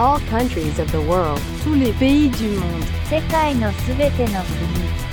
[0.00, 1.40] all countries of the world.
[1.64, 5.06] tous les pays du monde, 世界のすべての国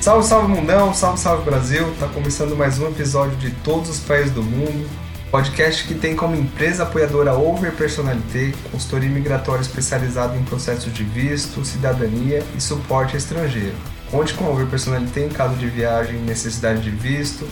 [0.00, 1.84] Salve, salve mundão, salve, salve Brasil!
[1.98, 4.88] Tá começando mais um episódio de Todos os Países do Mundo,
[5.30, 11.64] podcast que tem como empresa apoiadora Over Personalité, consultoria migratória especializada em processos de visto,
[11.64, 13.74] cidadania e suporte a estrangeiro.
[14.10, 17.46] Conte com a Over Personalité em caso de viagem, necessidade de visto,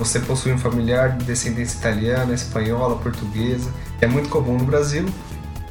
[0.00, 5.04] você possui um familiar de descendência italiana, espanhola, portuguesa, que é muito comum no Brasil,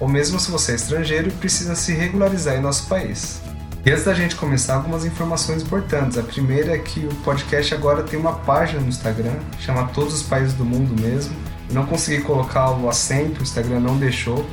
[0.00, 3.40] ou mesmo se você é estrangeiro e precisa se regularizar em nosso país.
[3.86, 6.16] E antes da gente começar, algumas informações importantes.
[6.16, 10.22] A primeira é que o podcast agora tem uma página no Instagram, chama Todos os
[10.22, 11.36] Países do Mundo mesmo.
[11.68, 14.46] Eu não consegui colocar o acento, o Instagram não deixou,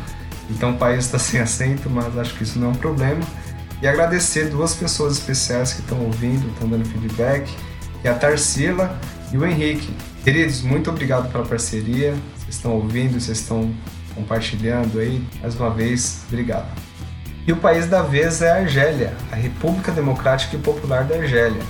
[0.49, 3.21] então o país está sem acento, mas acho que isso não é um problema.
[3.81, 7.49] E agradecer duas pessoas especiais que estão ouvindo, estão dando feedback,
[8.01, 8.99] que é a Tarsila
[9.31, 9.95] e o Henrique.
[10.25, 12.11] Queridos, muito obrigado pela parceria.
[12.37, 13.73] Vocês estão ouvindo, vocês estão
[14.15, 15.23] compartilhando aí.
[15.41, 16.67] Mais uma vez, obrigado.
[17.45, 21.61] E o país da vez é a Argélia, a República Democrática e Popular da Argélia.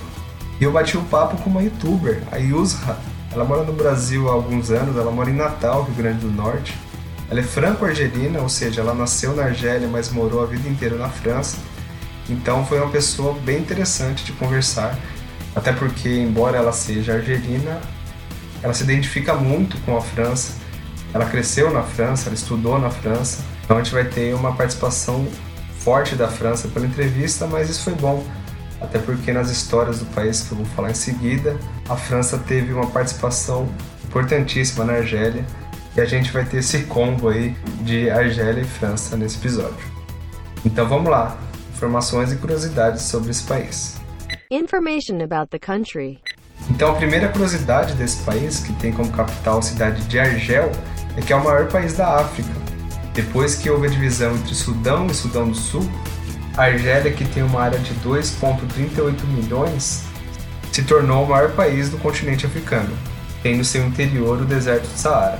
[0.60, 2.96] E eu bati o papo com uma youtuber, a Yusra.
[3.32, 6.74] Ela mora no Brasil há alguns anos, ela mora em Natal, Rio Grande do Norte.
[7.30, 11.08] Ela é franco-argelina, ou seja, ela nasceu na Argélia, mas morou a vida inteira na
[11.08, 11.56] França.
[12.28, 14.96] Então foi uma pessoa bem interessante de conversar,
[15.56, 17.80] até porque, embora ela seja argelina,
[18.62, 20.61] ela se identifica muito com a França.
[21.14, 23.42] Ela cresceu na França, ela estudou na França.
[23.64, 25.26] Então a gente vai ter uma participação
[25.78, 28.24] forte da França pela entrevista, mas isso foi bom,
[28.80, 31.56] até porque nas histórias do país que eu vou falar em seguida,
[31.88, 33.68] a França teve uma participação
[34.04, 35.44] importantíssima na Argélia
[35.96, 39.92] e a gente vai ter esse combo aí de Argélia e França nesse episódio.
[40.64, 41.36] Então vamos lá,
[41.74, 44.00] informações e curiosidades sobre esse país.
[44.50, 46.20] Information about the country.
[46.70, 50.70] Então a primeira curiosidade desse país, que tem como capital a cidade de Argel,
[51.16, 52.62] é que é o maior país da África
[53.14, 55.86] depois que houve a divisão entre Sudão e Sudão do Sul,
[56.56, 60.04] a Argélia, que tem uma área de 2,38 milhões,
[60.72, 62.90] se tornou o maior país do continente africano,
[63.42, 65.38] tendo no seu interior o deserto do Saara.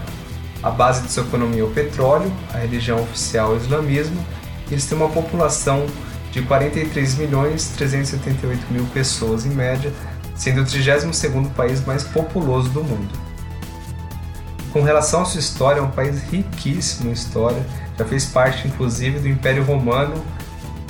[0.62, 4.22] A base de sua economia é o petróleo, a religião oficial é o islamismo,
[4.70, 5.86] e eles têm uma população
[6.30, 9.92] de 43 milhões 378 mil pessoas em média,
[10.34, 13.31] sendo o 32º país mais populoso do mundo.
[14.72, 17.62] Com relação à sua história, é um país riquíssimo em história,
[17.98, 20.14] já fez parte inclusive do Império Romano.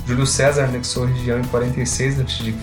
[0.06, 2.54] Júlio César anexou a região em 46 a.C.,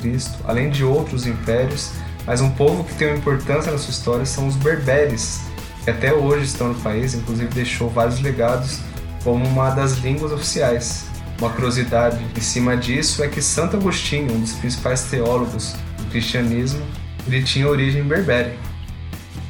[0.46, 1.92] além de outros impérios,
[2.26, 5.42] mas um povo que tem uma importância na sua história são os berberes,
[5.84, 8.80] que até hoje estão no país, inclusive deixou vários legados
[9.22, 11.06] como uma das línguas oficiais.
[11.38, 16.82] Uma curiosidade em cima disso é que Santo Agostinho, um dos principais teólogos do cristianismo,
[17.28, 18.69] ele tinha origem berbere.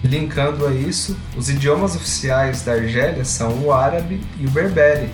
[0.04, 5.10] Linkando a isso, os idiomas oficiais da Argélia são o árabe e o berbere.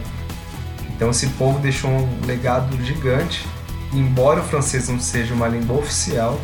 [0.96, 3.46] Então esse povo deixou um legado gigante.
[3.92, 6.40] Embora o francês não seja uma língua oficial,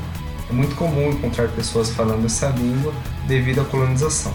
[0.50, 2.94] é muito comum encontrar pessoas falando essa língua
[3.28, 4.34] devido à colonização.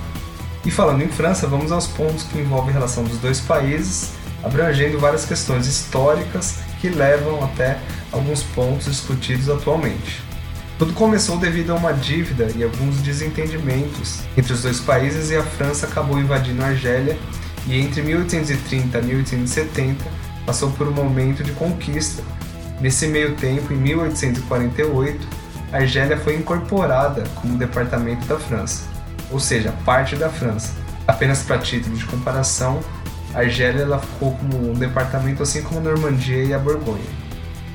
[0.64, 4.12] E falando em França, vamos aos pontos que envolvem a relação dos dois países,
[4.42, 7.78] abrangendo várias questões históricas que levam até
[8.12, 10.25] alguns pontos discutidos atualmente.
[10.78, 15.42] Tudo começou devido a uma dívida e alguns desentendimentos entre os dois países e a
[15.42, 17.16] França acabou invadindo a Argélia
[17.66, 20.04] e entre 1830 e 1870
[20.44, 22.22] passou por um momento de conquista.
[22.78, 25.26] Nesse meio tempo, em 1848,
[25.72, 28.84] a Argélia foi incorporada como departamento da França,
[29.30, 30.74] ou seja, parte da França.
[31.08, 32.80] Apenas para título de comparação,
[33.34, 37.25] a Argélia ficou como um departamento assim como a Normandia e a Borgonha.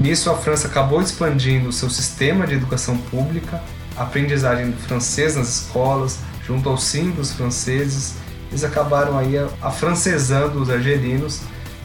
[0.01, 3.62] Nisso, a França acabou expandindo o seu sistema de educação pública,
[3.95, 8.16] a aprendizagem do francês nas escolas, junto aos símbolos franceses.
[8.50, 11.41] Eles acabaram aí afrancesando os argelinos.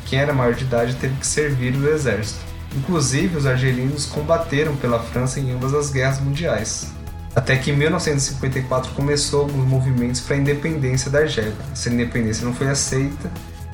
[0.06, 2.40] Quem era maior de idade teve que servir o exército.
[2.74, 6.86] Inclusive, os argelinos combateram pela França em ambas as guerras mundiais.
[7.34, 11.52] Até que em 1954 começou alguns movimentos para a independência da Argélia.
[11.70, 13.30] Essa independência não foi aceita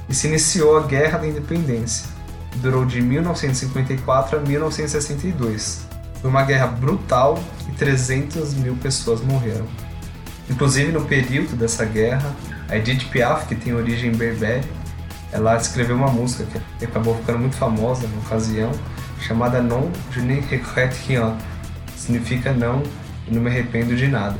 [0.08, 2.21] e se iniciou a Guerra da Independência
[2.56, 5.86] durou de 1954 a 1962.
[6.20, 7.38] Foi uma guerra brutal
[7.68, 9.66] e 300 mil pessoas morreram.
[10.48, 12.34] Inclusive, no período dessa guerra,
[12.68, 14.66] a Edith Piaf, que tem origem berbere,
[15.32, 18.70] ela escreveu uma música que acabou ficando muito famosa na ocasião,
[19.20, 21.36] chamada Non je ne regrette rien,
[21.96, 22.82] significa não,
[23.26, 24.38] e não me arrependo de nada.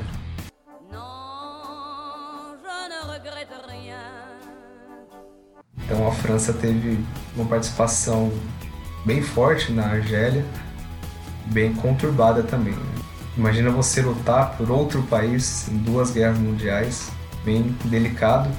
[5.79, 7.05] Então a França teve
[7.37, 8.33] uma participação
[9.05, 10.45] bem forte na Argélia,
[11.47, 12.75] bem conturbada também.
[12.75, 13.03] Né?
[13.37, 17.11] Imagina você lutar por outro país em duas guerras mundiais,
[17.45, 18.51] bem delicado.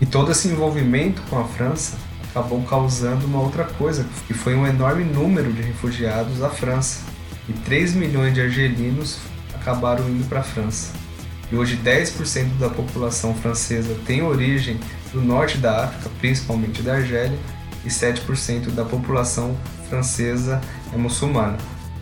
[0.00, 1.96] E todo esse envolvimento com a França
[2.30, 7.00] acabou causando uma outra coisa, que foi um enorme número de refugiados à França.
[7.48, 9.18] E 3 milhões de argelinos
[9.54, 10.92] acabaram indo para a França.
[11.50, 14.78] E hoje 10% da população francesa tem origem
[15.12, 17.38] do norte da África, principalmente da Argélia,
[17.88, 19.56] e 7% da população
[19.88, 20.60] francesa
[20.92, 21.56] é muçulmana.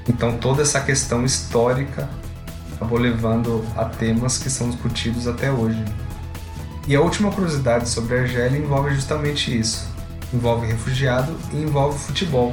[0.08, 2.08] Então toda essa questão histórica
[2.74, 5.82] acabou levando a temas que são discutidos até hoje.
[6.88, 9.88] E a última curiosidade sobre a Argélia envolve justamente isso.
[10.34, 12.52] Envolve refugiado e envolve futebol.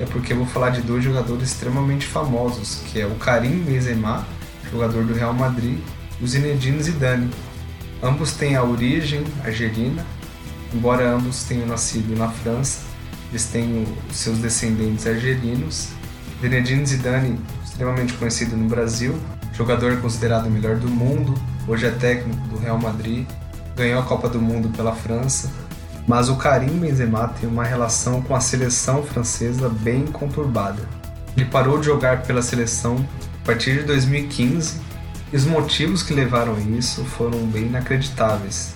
[0.00, 4.26] É porque eu vou falar de dois jogadores extremamente famosos, que é o Karim Benzema,
[4.70, 5.78] jogador do Real Madrid,
[6.20, 7.30] e o Zinedine Zidane.
[8.02, 10.04] Ambos têm a origem argelina,
[10.74, 12.80] embora ambos tenham nascido na França,
[13.30, 15.88] eles têm seus descendentes argelinos.
[16.40, 19.18] Zinedine Zidane, extremamente conhecido no Brasil,
[19.52, 21.34] jogador considerado o melhor do mundo,
[21.66, 23.26] hoje é técnico do Real Madrid,
[23.76, 25.50] ganhou a Copa do Mundo pela França,
[26.06, 30.82] mas o Karim Benzema tem uma relação com a seleção francesa bem conturbada.
[31.36, 32.96] Ele parou de jogar pela seleção
[33.42, 34.80] a partir de 2015
[35.32, 38.74] e os motivos que levaram a isso foram bem inacreditáveis.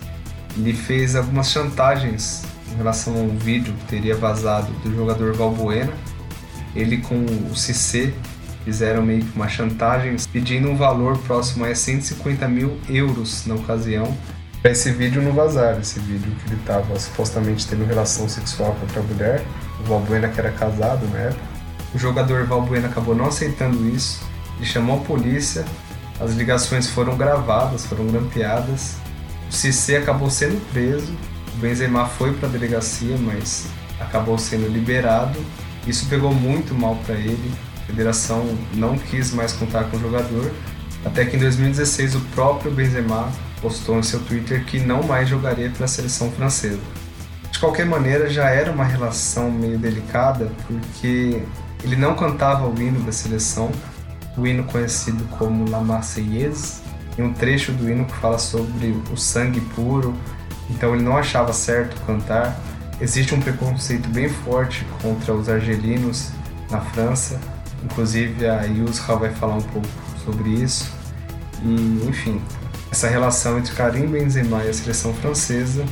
[0.56, 2.42] Ele fez algumas chantagens
[2.72, 5.92] em relação a um vídeo que teria vazado do jogador Valbuena.
[6.74, 8.12] Ele com o Cissé
[8.64, 14.16] fizeram meio que uma chantagem pedindo um valor próximo a 150 mil euros na ocasião
[14.66, 18.80] para esse vídeo não vazar, esse vídeo que ele estava supostamente tendo relação sexual com
[18.80, 19.44] outra mulher,
[19.78, 21.42] o Valbuena que era casado na época.
[21.94, 24.24] O jogador Valbuena acabou não aceitando isso,
[24.56, 25.64] ele chamou a polícia,
[26.20, 28.96] as ligações foram gravadas, foram grampeadas,
[29.50, 31.12] Cissé acabou sendo preso,
[31.54, 33.66] o Benzema foi para a delegacia, mas
[34.00, 35.38] acabou sendo liberado.
[35.86, 37.52] Isso pegou muito mal para ele,
[37.82, 40.52] a federação não quis mais contar com o jogador,
[41.04, 45.70] até que em 2016 o próprio Benzema postou em seu Twitter que não mais jogaria
[45.70, 46.80] pela seleção francesa.
[47.50, 51.42] De qualquer maneira, já era uma relação meio delicada, porque
[51.82, 53.70] ele não cantava o hino da seleção,
[54.36, 56.82] o hino conhecido como La Marseillaise,
[57.18, 60.14] e um trecho do hino que fala sobre o sangue puro,
[60.70, 62.58] então ele não achava certo cantar.
[63.00, 66.30] Existe um preconceito bem forte contra os argelinos
[66.70, 67.40] na França,
[67.84, 69.88] inclusive a Yusra vai falar um pouco
[70.24, 70.90] sobre isso.
[71.62, 72.40] E, enfim,
[72.90, 75.84] essa relação entre Karim Benzema e a seleção francesa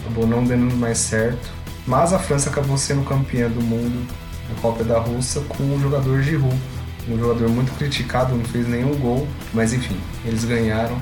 [0.00, 1.50] acabou não dando mais certo,
[1.86, 4.06] mas a França acabou sendo campeã do mundo
[4.48, 6.60] na Copa da Rússia com o jogador Giroud,
[7.08, 10.98] um jogador muito criticado, não fez nenhum gol, mas enfim, eles ganharam.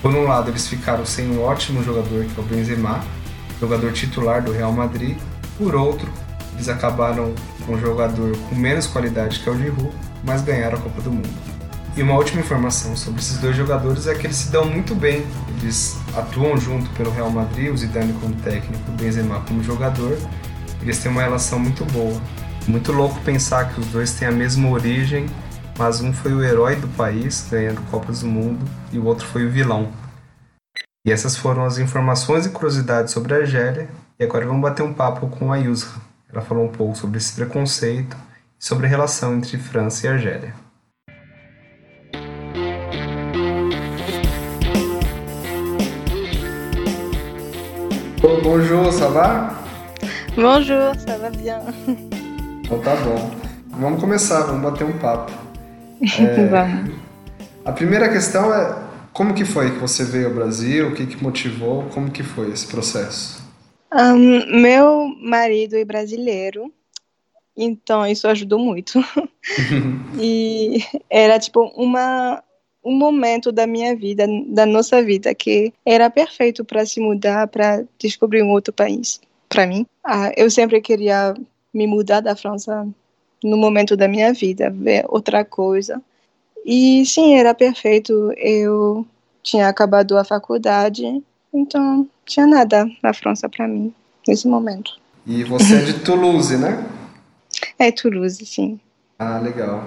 [0.00, 3.04] Por um lado, eles ficaram sem um ótimo jogador que é o Benzema,
[3.60, 5.16] jogador titular do Real Madrid.
[5.56, 6.10] Por outro,
[6.54, 7.34] eles acabaram
[7.64, 9.90] com um jogador com menos qualidade que é o Giroud,
[10.24, 11.52] mas ganharam a Copa do Mundo.
[11.94, 15.26] E uma última informação sobre esses dois jogadores é que eles se dão muito bem.
[15.60, 20.16] Eles atuam junto pelo Real Madrid, o Zidane como técnico, o Benzema como jogador.
[20.80, 22.18] Eles têm uma relação muito boa.
[22.68, 25.26] Muito louco pensar que os dois têm a mesma origem,
[25.78, 29.46] mas um foi o herói do país, ganhando Copas do Mundo, e o outro foi
[29.46, 29.92] o vilão.
[31.04, 33.88] E essas foram as informações e curiosidades sobre a Argélia.
[34.18, 36.00] E agora vamos bater um papo com a Yusra.
[36.32, 38.16] Ela falou um pouco sobre esse preconceito
[38.60, 40.54] e sobre a relação entre França e Argélia.
[48.42, 49.54] bonjour, ça va?
[50.36, 51.60] Bonjour, ça va bien.
[52.72, 53.30] Então tá bom.
[53.66, 55.30] Vamos começar, vamos bater um papo.
[56.18, 56.96] É, vamos.
[57.66, 60.88] A primeira questão é como que foi que você veio ao Brasil?
[60.88, 61.84] O que que motivou?
[61.92, 63.42] Como que foi esse processo?
[63.92, 66.72] Um, meu marido é brasileiro,
[67.54, 69.04] então isso ajudou muito.
[70.18, 72.42] e era tipo uma
[72.82, 77.84] um momento da minha vida, da nossa vida, que era perfeito para se mudar, para
[77.98, 79.20] descobrir um outro país.
[79.48, 81.34] Para mim, ah, eu sempre queria
[81.72, 82.86] me mudar da França
[83.42, 86.00] no momento da minha vida, ver outra coisa.
[86.64, 88.32] E sim, era perfeito.
[88.36, 89.06] Eu
[89.42, 93.92] tinha acabado a faculdade, então tinha nada na França para mim
[94.26, 94.92] nesse momento.
[95.26, 96.86] E você é de Toulouse, né?
[97.78, 98.78] É Toulouse, sim.
[99.18, 99.84] Ah, legal.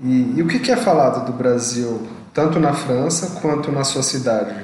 [0.00, 2.06] E, e o que é falado do Brasil
[2.36, 4.54] tanto na França quanto na sua cidade?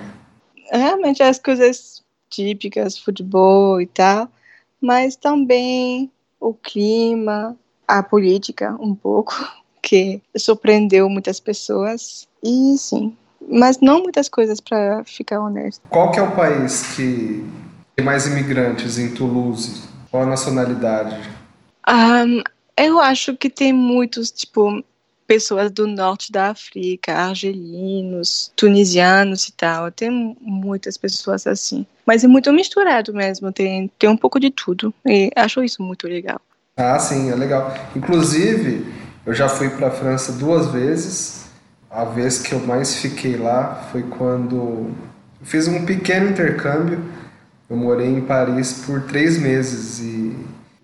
[0.71, 4.29] Realmente as coisas típicas, futebol e tal,
[4.79, 6.12] mas também
[6.43, 7.57] o clima,
[7.87, 9.35] a política um pouco,
[9.81, 12.27] que surpreendeu muitas pessoas.
[12.43, 13.17] E sim,
[13.49, 15.81] mas não muitas coisas para ficar honesto.
[15.89, 17.47] Qual que é o país que
[17.95, 19.83] tem mais imigrantes em Toulouse?
[20.11, 21.17] Qual a nacionalidade?
[21.89, 22.43] Um,
[22.77, 24.83] eu acho que tem muitos, tipo,
[25.33, 29.91] pessoas do norte da África, argelinos, tunisianos e tal.
[29.91, 31.87] Tem muitas pessoas assim.
[32.05, 34.93] Mas é muito misturado mesmo, tem, tem um pouco de tudo.
[35.07, 36.39] E acho isso muito legal.
[36.77, 37.73] Ah, sim, é legal.
[37.97, 38.85] Inclusive,
[39.25, 41.47] eu já fui para a França duas vezes.
[41.91, 44.91] A vez que eu mais fiquei lá foi quando
[45.43, 47.03] fiz um pequeno intercâmbio.
[47.71, 50.37] Eu morei em Paris por três meses e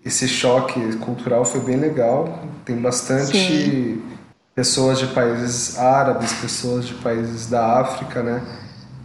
[0.03, 2.43] esse choque cultural foi bem legal.
[2.65, 4.18] Tem bastante Sim.
[4.59, 8.43] Pessoas de países árabes, pessoas de países da África, né?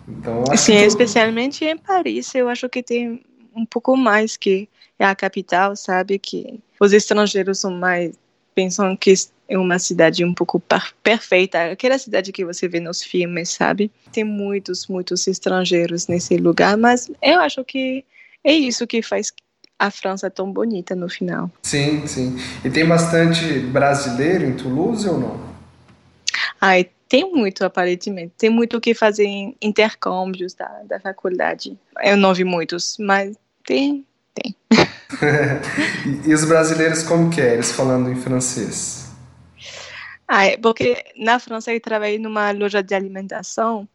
[0.08, 0.84] Então, Sim, que...
[0.84, 3.24] especialmente em Paris, eu acho que tem
[3.56, 4.68] um pouco mais que
[4.98, 6.18] é a capital, sabe?
[6.18, 8.16] Que os estrangeiros são mais
[8.56, 9.14] pensam que
[9.48, 10.60] é uma cidade um pouco
[11.04, 13.92] perfeita, aquela cidade que você vê nos filmes, sabe?
[14.12, 18.04] Tem muitos, muitos estrangeiros nesse lugar, mas eu acho que
[18.44, 19.32] é isso que faz
[19.84, 21.52] a França tão bonita no final.
[21.62, 22.38] Sim, sim.
[22.64, 25.54] E tem bastante brasileiro em Toulouse ou não?
[26.62, 28.32] Ai, tem muito, aparentemente.
[28.38, 31.78] Tem muito o que fazer em intercâmbios da, da faculdade.
[32.02, 33.36] Eu não vi muitos, mas
[33.66, 34.56] tem, tem.
[36.26, 37.56] e, e, os brasileiros como que é?
[37.56, 39.12] Eles falando em francês?
[40.26, 43.86] Ah, é porque na França eu trabalhei numa loja de alimentação,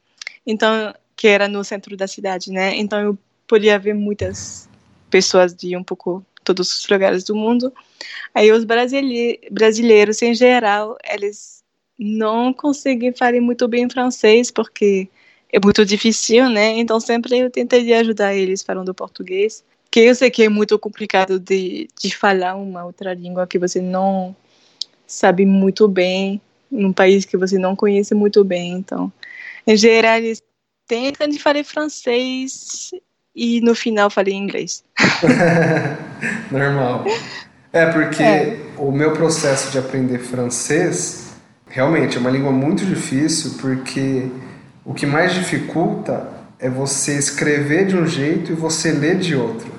[0.47, 2.77] então que era no centro da cidade, né?
[2.77, 4.68] Então eu podia ver muitas
[5.11, 7.73] pessoas de um pouco todos os lugares do mundo.
[8.35, 11.63] Aí os brasileiros em geral, eles
[11.99, 15.09] não conseguem falar muito bem francês porque
[15.53, 16.79] é muito difícil, né?
[16.79, 21.39] Então sempre eu tentei ajudar eles falando português que eu sei que é muito complicado
[21.39, 24.37] de, de falar uma outra língua que você não
[25.07, 28.75] sabe muito bem, num país que você não conhece muito bem.
[28.75, 29.13] Então,
[29.67, 30.43] em geral, eles
[30.87, 32.91] tentam de falar francês
[33.39, 34.83] e no final falei inglês.
[36.51, 37.05] Normal.
[37.73, 38.57] É porque é.
[38.77, 41.29] o meu processo de aprender francês
[41.69, 44.27] realmente é uma língua muito difícil porque
[44.85, 46.29] o que mais dificulta
[46.59, 49.71] é você escrever de um jeito e você ler de outro.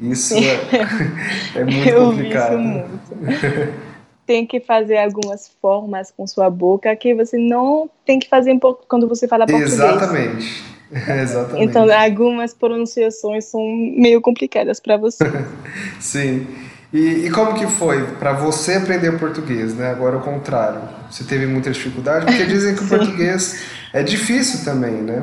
[0.00, 2.58] Isso é, é muito Eu complicado.
[2.58, 2.88] Muito.
[4.26, 8.58] tem que fazer algumas formas com sua boca que você não tem que fazer
[8.88, 9.74] quando você fala português.
[9.74, 10.73] Exatamente.
[11.20, 11.64] Exatamente.
[11.64, 15.24] Então, algumas pronunciações são meio complicadas para você.
[15.98, 16.46] Sim.
[16.92, 19.88] E, e, como que foi para você aprender português, né?
[19.88, 20.80] Agora o contrário.
[21.10, 22.24] Você teve muita dificuldade?
[22.24, 25.20] Porque dizem que o português é difícil também, né?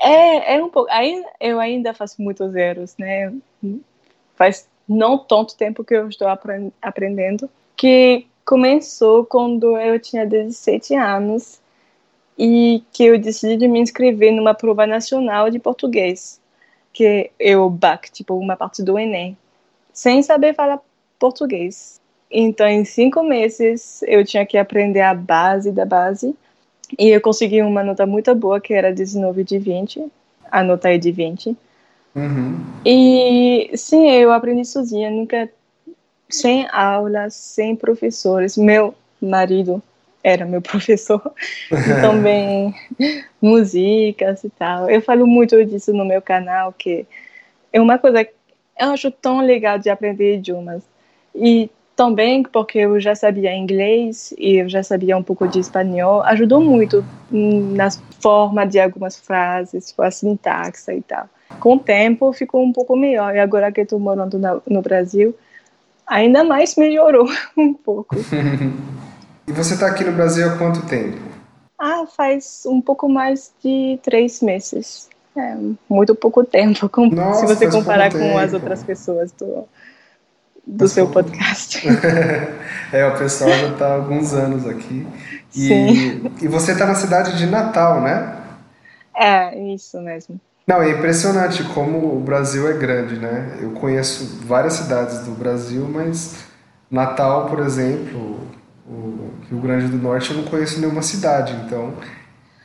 [0.00, 0.88] É, é um pouco.
[1.40, 3.32] Eu ainda faço muitos erros, né?
[4.36, 6.28] Faz não tanto tempo que eu estou
[6.80, 11.61] aprendendo, que começou quando eu tinha 17 anos
[12.38, 16.40] e que eu decidi de me inscrever numa prova nacional de português,
[16.92, 19.36] que é o BAC, tipo uma parte do Enem,
[19.92, 20.80] sem saber falar
[21.18, 22.00] português.
[22.30, 26.34] Então, em cinco meses, eu tinha que aprender a base da base
[26.98, 30.06] e eu consegui uma nota muito boa, que era 19 de 20.
[30.50, 31.56] A nota é de 20.
[32.14, 32.64] Uhum.
[32.84, 35.50] E sim, eu aprendi sozinha, nunca
[36.28, 38.56] sem aulas, sem professores.
[38.56, 39.82] Meu marido
[40.22, 41.32] era meu professor,
[42.00, 42.74] também
[43.40, 44.88] músicas e tal.
[44.88, 47.06] Eu falo muito disso no meu canal, que
[47.72, 48.32] é uma coisa que
[48.78, 50.82] eu acho tão legal de aprender idiomas.
[51.34, 56.22] E também porque eu já sabia inglês e eu já sabia um pouco de espanhol,
[56.22, 61.28] ajudou muito na forma de algumas frases, com a sintaxe e tal.
[61.60, 65.34] Com o tempo ficou um pouco melhor e agora que estou morando no Brasil,
[66.06, 68.16] ainda mais melhorou um pouco.
[69.46, 71.18] E você está aqui no Brasil há quanto tempo?
[71.78, 75.08] Ah, faz um pouco mais de três meses.
[75.36, 75.56] É,
[75.88, 79.66] muito pouco tempo, Nossa, se você comparar com as outras pessoas do,
[80.66, 81.82] do seu podcast.
[82.92, 85.06] é, o pessoal já está há alguns anos aqui.
[85.54, 86.30] E, Sim.
[86.40, 88.36] e você está na cidade de Natal, né?
[89.16, 90.40] É, isso mesmo.
[90.66, 93.58] Não, é impressionante como o Brasil é grande, né?
[93.60, 96.44] Eu conheço várias cidades do Brasil, mas
[96.90, 98.38] Natal, por exemplo,
[98.92, 101.94] o Rio Grande do Norte, eu não conheço nenhuma cidade, então...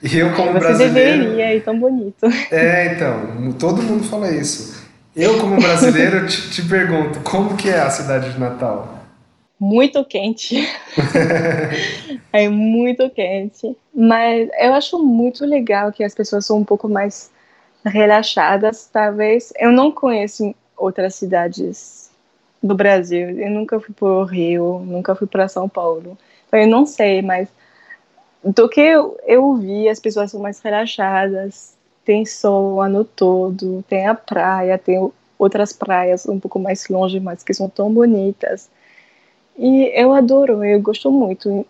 [0.01, 1.23] E eu como Você brasileiro...
[1.23, 2.27] deveria, é tão bonito.
[2.51, 4.85] É, então, todo mundo fala isso.
[5.15, 8.99] Eu, como brasileiro, te, te, pergunto, como que é a cidade de Natal?
[9.59, 10.69] Muito quente.
[12.31, 13.75] é muito quente.
[13.91, 17.31] Mas eu acho muito legal que as pessoas são um pouco mais
[17.83, 19.51] relaxadas, talvez.
[19.57, 21.96] Eu não conheço outras cidades
[22.61, 23.29] do Brasil.
[23.39, 26.17] Eu nunca fui para o Rio, nunca fui para São Paulo.
[26.47, 27.49] Então eu não sei, mas
[28.43, 33.83] do que eu, eu vi, as pessoas são mais relaxadas, tem sol o ano todo,
[33.87, 38.69] tem a praia, tem outras praias um pouco mais longe, mas que são tão bonitas.
[39.57, 41.65] E eu adoro, eu gosto muito.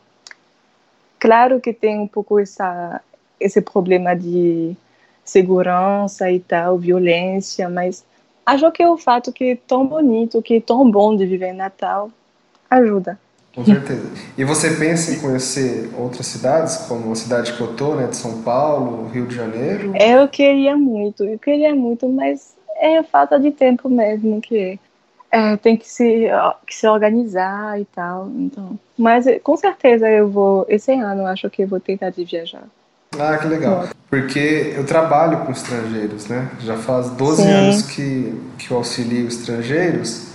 [1.20, 3.02] claro que tem um pouco essa,
[3.40, 4.76] esse problema de
[5.24, 8.06] segurança e tal, violência, mas
[8.48, 11.58] acho que o fato que é tão bonito, que é tão bom de viver em
[11.58, 12.10] Natal,
[12.70, 13.20] ajuda.
[13.54, 14.10] Com certeza.
[14.38, 18.16] E você pensa em conhecer outras cidades, como a cidade que eu tô, né, de
[18.16, 19.94] São Paulo, Rio de Janeiro?
[19.98, 24.80] Eu queria muito, eu queria muito, mas é falta de tempo mesmo que
[25.32, 26.28] é, tem que se,
[26.66, 28.30] que se organizar e tal.
[28.30, 32.64] Então, mas com certeza eu vou esse ano acho que eu vou tentar de viajar.
[33.20, 33.88] Ah, que legal.
[34.10, 36.50] Porque eu trabalho com estrangeiros, né?
[36.62, 37.52] Já faz 12 Sim.
[37.52, 40.28] anos que, que eu auxilio estrangeiros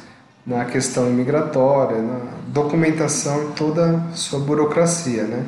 [0.46, 5.46] na questão imigratória, na documentação e toda a sua burocracia, né?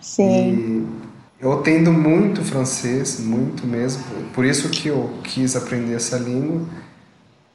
[0.00, 0.26] Sim.
[0.50, 0.86] E
[1.40, 4.02] eu atendo muito francês, muito mesmo,
[4.34, 6.60] por isso que eu quis aprender essa língua.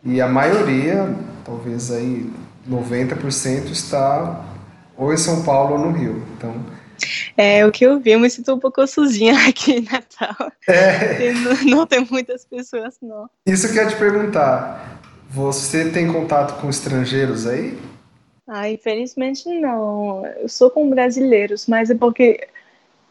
[0.03, 1.15] E a maioria,
[1.45, 2.29] talvez aí
[2.69, 4.45] 90% está
[4.97, 6.23] ou em São Paulo ou no Rio.
[6.35, 6.53] Então,
[7.35, 10.51] é o que eu vi, eu me sinto um pouco sozinha aqui em Natal.
[10.67, 11.31] É.
[11.33, 13.29] Não, não, tem muitas pessoas, não.
[13.45, 14.99] Isso que eu ia te perguntar.
[15.29, 17.77] Você tem contato com estrangeiros aí?
[18.47, 20.25] Ah, infelizmente não.
[20.25, 22.47] Eu sou com brasileiros, mas é porque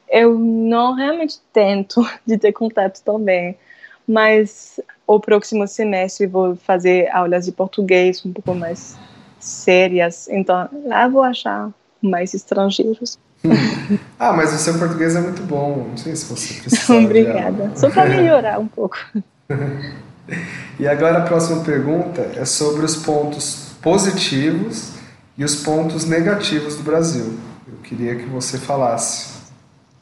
[0.08, 3.56] eu não realmente tento de ter contato também.
[4.08, 8.96] Mas o próximo semestre vou fazer aulas de português um pouco mais
[9.38, 10.28] sérias.
[10.28, 13.18] Então lá vou achar mais estrangeiros.
[14.18, 15.88] ah, mas o seu português é muito bom.
[15.90, 16.94] Não sei se você precisa.
[16.94, 17.72] Obrigada.
[17.76, 18.96] Só para melhorar um pouco.
[20.78, 24.92] e agora a próxima pergunta é sobre os pontos positivos
[25.36, 27.38] e os pontos negativos do Brasil.
[27.66, 29.36] Eu queria que você falasse.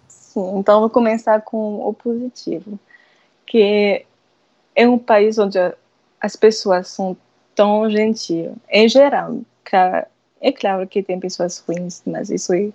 [0.08, 2.78] Sim, então vou começar com o positivo,
[3.46, 4.04] que
[4.74, 5.58] é um país onde
[6.20, 7.16] as pessoas são
[7.54, 9.38] tão gentis, em geral.
[10.40, 12.70] É claro que tem pessoas ruins, mas isso é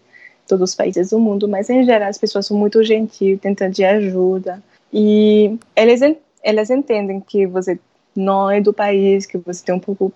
[0.49, 3.85] todos os países do mundo, mas em geral as pessoas são muito gentis, tentam de
[3.85, 6.01] ajuda e eles
[6.43, 7.79] elas entendem que você
[8.15, 10.12] não é do país, que você tem um pouco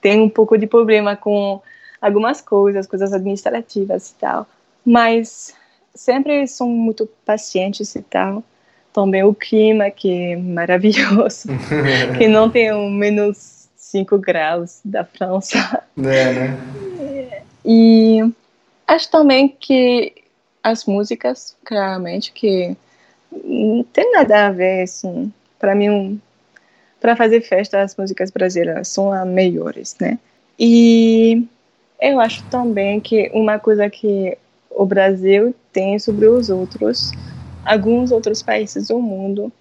[0.00, 1.60] tem um pouco de problema com
[2.00, 4.46] algumas coisas, coisas administrativas e tal,
[4.84, 5.54] mas
[5.94, 8.44] sempre são muito pacientes e tal.
[8.92, 11.48] Também o clima que é maravilhoso,
[12.16, 15.82] que não tem um menos 5 graus da França.
[15.98, 17.42] É, né?
[17.64, 18.20] E
[18.88, 20.14] Acho também que
[20.62, 22.74] as músicas, claramente, que
[23.30, 26.20] não tem nada a ver, assim, para mim, um,
[26.98, 30.18] para fazer festa, as músicas brasileiras são as melhores, né?
[30.58, 31.46] E
[32.00, 34.38] eu acho também que uma coisa que
[34.70, 37.12] o Brasil tem sobre os outros,
[37.66, 39.52] alguns outros países do mundo,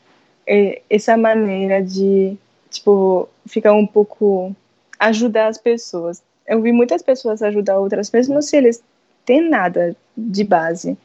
[0.48, 2.38] é essa maneira de,
[2.70, 4.56] tipo, ficar um pouco
[4.98, 6.24] ajudar as pessoas.
[6.48, 8.82] Eu vi muitas pessoas ajudar outras, mesmo se eles
[9.28, 10.98] têm nada de base.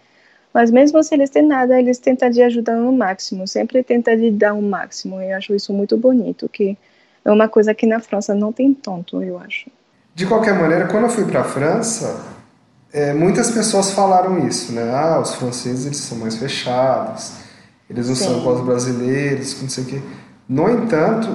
[0.54, 4.30] Mas mesmo se eles têm nada, eles tentam de ajudar no máximo, sempre tentam de
[4.30, 5.20] dar o um máximo.
[5.20, 6.78] Eu acho isso muito bonito, que
[7.24, 9.70] é uma coisa que na França não tem tanto, eu acho.
[10.14, 12.22] De qualquer maneira, quando eu fui para a França,
[12.92, 14.90] é, muitas pessoas falaram isso, né?
[14.94, 17.32] Ah, os franceses eles são mais fechados,
[17.88, 18.24] eles não Sim.
[18.24, 20.02] são igual os brasileiros, não sei o quê.
[20.46, 21.34] No entanto,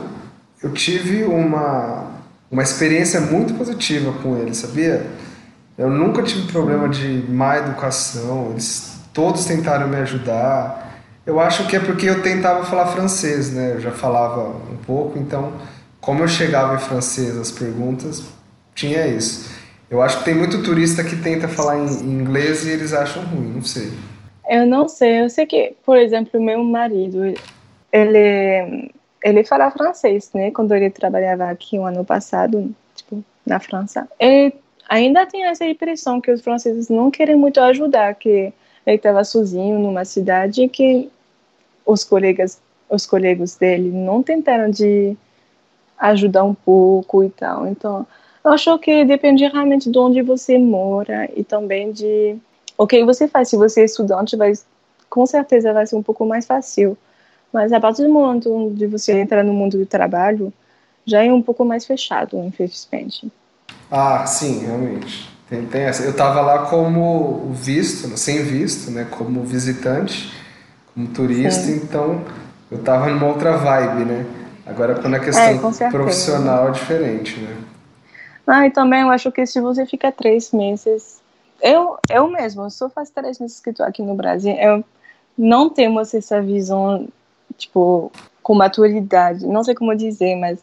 [0.61, 2.11] eu tive uma,
[2.51, 5.07] uma experiência muito positiva com eles, sabia?
[5.77, 11.03] Eu nunca tive problema de má educação, eles todos tentaram me ajudar.
[11.25, 13.73] Eu acho que é porque eu tentava falar francês, né?
[13.75, 15.53] Eu já falava um pouco, então,
[16.01, 18.23] como eu chegava em francês as perguntas,
[18.73, 19.55] tinha isso.
[19.89, 23.53] Eu acho que tem muito turista que tenta falar em inglês e eles acham ruim,
[23.53, 23.91] não sei.
[24.49, 27.33] Eu não sei, eu sei que, por exemplo, meu marido,
[27.91, 28.91] ele
[29.23, 30.51] ele fala francês, né?
[30.51, 34.07] Quando ele trabalhava aqui o um ano passado, tipo, na França.
[34.19, 34.53] Ele
[34.87, 38.53] ainda tem essa impressão que os franceses não querem muito ajudar, que
[38.85, 41.09] ele estava sozinho numa cidade que
[41.85, 45.15] os colegas, os colegas dele não tentaram de
[45.97, 47.67] ajudar um pouco e tal.
[47.67, 48.05] Então,
[48.43, 52.37] eu acho que depende realmente de onde você mora e também de
[52.77, 53.49] o que você faz.
[53.49, 54.53] Se você é estudante, vai
[55.09, 56.97] com certeza vai ser um pouco mais fácil.
[57.51, 60.53] Mas a partir do momento onde você entra no mundo do trabalho,
[61.05, 63.31] já é um pouco mais fechado, infelizmente.
[63.91, 65.29] Ah, sim, realmente.
[65.49, 66.03] Tem, tem essa.
[66.03, 69.07] Eu estava lá como visto, sem visto, né?
[69.09, 70.31] Como visitante,
[70.93, 71.81] como turista, sim.
[71.83, 72.21] então
[72.69, 74.25] eu estava numa outra vibe, né?
[74.65, 77.55] Agora quando a questão é, profissional é diferente, né?
[78.45, 81.21] Ah, e também eu acho que se você fica três meses.
[81.61, 84.83] Eu, eu mesmo, só faz três meses que estou aqui no Brasil, eu
[85.37, 87.07] não temos essa visão,
[87.57, 88.11] tipo,
[88.43, 89.45] com maturidade.
[89.45, 90.59] Não sei como dizer, mas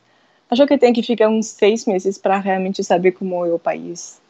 [0.51, 4.21] Acho que tem que ficar uns seis meses para realmente saber como é o país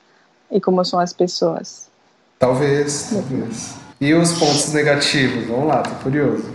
[0.51, 1.91] e como são as pessoas.
[2.39, 3.77] Talvez, talvez.
[4.01, 5.47] E os pontos negativos?
[5.47, 6.51] Vamos lá, tô curioso.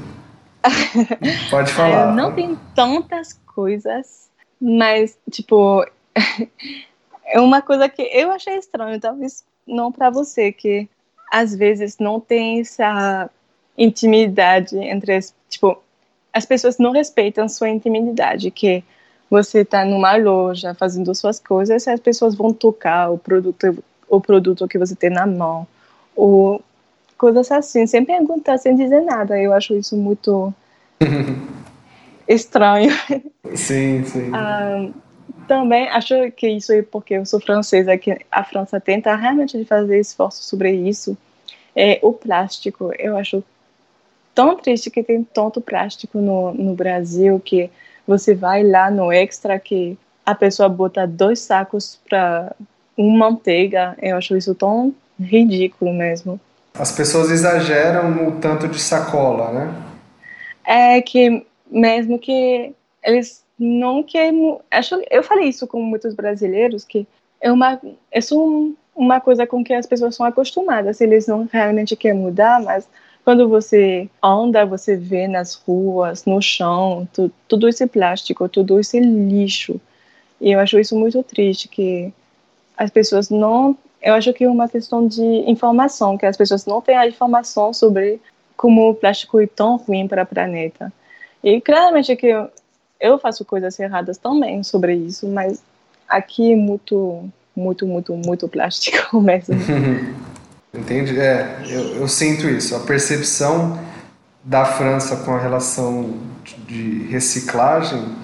[1.50, 2.10] Pode falar.
[2.10, 5.86] Ah, não tem tantas coisas, mas, tipo,
[7.26, 10.90] é uma coisa que eu achei estranho, talvez não para você, que
[11.32, 13.30] às vezes não tem essa
[13.78, 15.82] intimidade entre tipo,
[16.34, 18.84] as pessoas não respeitam sua intimidade, que
[19.30, 24.68] você está numa loja fazendo suas coisas, as pessoas vão tocar o produto, o produto
[24.68, 25.68] que você tem na mão,
[26.16, 26.62] ou
[27.18, 29.40] coisas assim, sem perguntar, sem dizer nada.
[29.40, 30.54] Eu acho isso muito
[32.28, 32.92] estranho.
[33.54, 34.32] Sim, sim.
[34.34, 34.90] Ah,
[35.48, 40.00] também acho que isso é porque eu sou francesa, que a França tenta realmente fazer
[40.00, 41.18] esforço sobre isso.
[41.76, 42.92] É o plástico.
[42.98, 43.44] Eu acho
[44.34, 47.70] tão triste que tem tanto plástico no, no Brasil que
[48.10, 49.96] você vai lá no extra que
[50.26, 52.56] a pessoa bota dois sacos para
[52.98, 53.96] uma manteiga.
[54.02, 56.40] Eu acho isso tão ridículo mesmo.
[56.74, 59.74] As pessoas exageram no tanto de sacola, né?
[60.66, 64.58] É que mesmo que eles não querem.
[64.72, 67.08] Acho, eu falei isso com muitos brasileiros que
[67.40, 67.80] é uma
[68.12, 71.00] é só um, uma coisa com que as pessoas são acostumadas.
[71.00, 72.88] Eles não realmente querem mudar, mas
[73.30, 79.00] quando você anda, você vê nas ruas, no chão, tu, tudo esse plástico, tudo esse
[79.00, 79.80] lixo.
[80.42, 82.12] E eu acho isso muito triste que
[82.76, 86.82] as pessoas não eu acho que é uma questão de informação, que as pessoas não
[86.82, 88.20] têm a informação sobre
[88.58, 90.92] como o plástico é tão ruim para o planeta.
[91.44, 92.50] E claramente que eu,
[93.00, 95.62] eu faço coisas erradas também sobre isso, mas
[96.08, 99.54] aqui é muito, muito, muito, muito plástico mesmo.
[100.74, 101.20] Entendi.
[101.20, 102.76] É, eu, eu sinto isso.
[102.76, 103.80] A percepção
[104.44, 106.20] da França com a relação
[106.68, 108.16] de reciclagem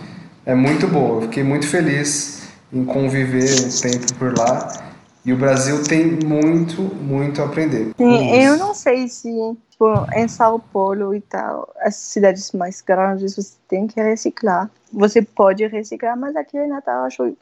[0.46, 1.18] é muito boa.
[1.18, 4.86] Eu fiquei muito feliz em conviver um tempo por lá
[5.26, 7.92] e o Brasil tem muito, muito a aprender.
[7.98, 9.32] Sim, eu não sei se
[9.72, 14.70] tipo, em São Paulo e tal, as cidades mais grandes, você tem que reciclar.
[14.94, 17.38] Você pode reciclar, mas aqui em Natal eu acho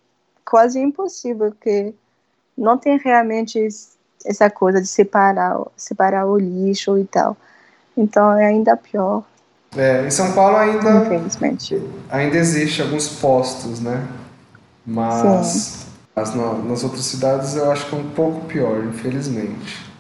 [0.45, 1.93] quase impossível, porque
[2.57, 3.67] não tem realmente
[4.25, 7.35] essa coisa de separar, separar o lixo e tal.
[7.95, 9.23] Então é ainda pior.
[9.75, 11.81] É, em São Paulo ainda, Infelizmente.
[12.09, 14.07] ainda existe alguns postos, né?
[14.85, 15.83] Mas Sim.
[16.15, 19.91] Mas na- nas outras cidades eu acho que é um pouco pior, infelizmente.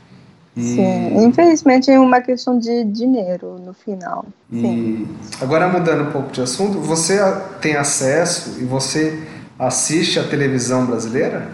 [0.55, 4.23] E, Sim, infelizmente é uma questão de dinheiro no final.
[4.51, 5.07] Sim.
[5.41, 7.17] e agora mudando um pouco de assunto, você
[7.59, 11.49] tem acesso e você assiste a televisão brasileira?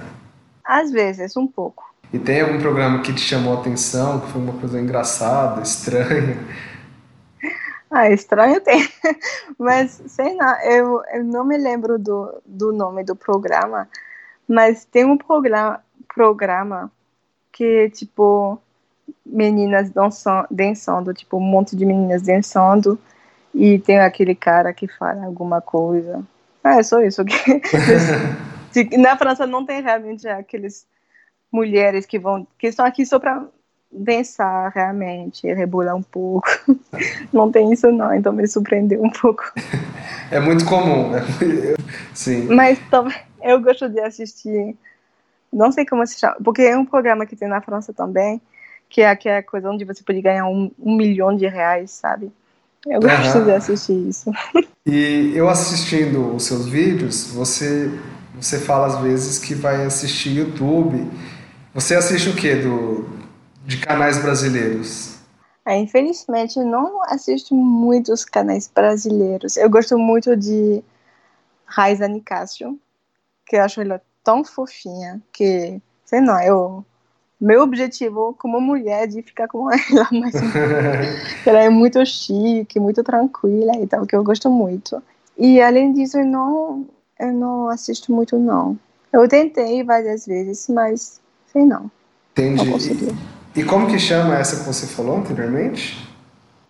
[0.66, 1.86] Às vezes, um pouco.
[2.12, 6.38] E tem algum programa que te chamou a atenção, que foi uma coisa engraçada, estranha?
[7.92, 8.88] Ah, estranho tem.
[9.58, 13.90] Mas, sei lá, eu, eu não me lembro do, do nome do programa,
[14.48, 16.92] mas tem um programa, programa
[17.52, 18.62] que, tipo,
[19.26, 23.00] meninas dançando, dançando, tipo, um monte de meninas dançando,
[23.54, 26.24] e tem aquele cara que fala alguma coisa.
[26.64, 27.24] Ah, é só isso.
[27.26, 30.86] Que, na França não tem realmente aqueles
[31.52, 33.44] mulheres que vão, que estão aqui só para
[33.92, 36.48] dançar realmente, rebolar um pouco.
[37.34, 39.52] Não tem isso não, então me surpreendeu um pouco.
[40.32, 41.22] É muito comum, né?
[42.14, 42.48] Sim.
[42.48, 42.80] Mas
[43.42, 44.76] eu gosto de assistir,
[45.52, 48.40] não sei como se chama, porque é um programa que tem na França também,
[48.88, 52.32] que é aquela coisa onde você pode ganhar um, um milhão de reais, sabe?
[52.86, 53.46] Eu gosto Aham.
[53.46, 54.32] de assistir isso.
[54.86, 57.92] E eu assistindo os seus vídeos, você
[58.34, 61.06] você fala às vezes que vai assistir YouTube.
[61.80, 63.08] Você assiste o que do
[63.66, 65.16] de canais brasileiros?
[65.66, 69.56] É, infelizmente, eu não assisto muitos canais brasileiros.
[69.56, 70.84] Eu gosto muito de
[71.66, 72.78] Raiza Nicásio,
[73.46, 76.86] que eu acho ela tão fofinha, que, sei não, eu...
[77.40, 80.34] Meu objetivo como mulher é de ficar com ela, mas
[81.48, 85.02] ela é muito chique, muito tranquila e tal, que eu gosto muito.
[85.38, 86.86] E além disso, eu não,
[87.18, 88.78] eu não assisto muito, não.
[89.14, 91.92] Eu tentei várias vezes, mas sei não, não
[92.32, 92.72] Entendi.
[92.72, 93.16] consegui.
[93.56, 96.08] E como que chama essa que você falou anteriormente?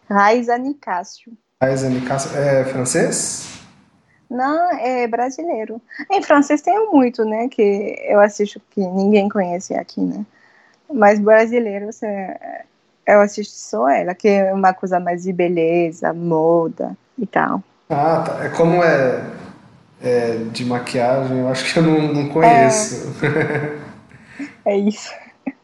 [0.09, 1.33] Raiza Nicásio.
[1.61, 2.35] Aiza Nicasso.
[2.35, 3.59] É francês?
[4.29, 5.81] Não, é brasileiro.
[6.09, 7.47] Em francês tem muito, né?
[7.49, 10.25] Que eu assisto que ninguém conhece aqui, né?
[10.91, 12.35] Mas brasileiro, você,
[13.05, 17.61] eu assisto só ela, que é uma coisa mais de beleza, moda e tal.
[17.89, 18.45] Ah, tá.
[18.45, 19.23] É como é,
[20.01, 23.13] é de maquiagem, eu acho que eu não, não conheço.
[23.25, 23.75] É
[24.78, 25.12] isso.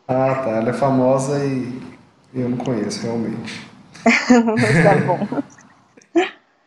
[0.07, 0.49] Ah, tá.
[0.51, 1.81] Ela é famosa e
[2.33, 3.65] eu não conheço realmente.
[4.03, 5.41] Mas tá bom.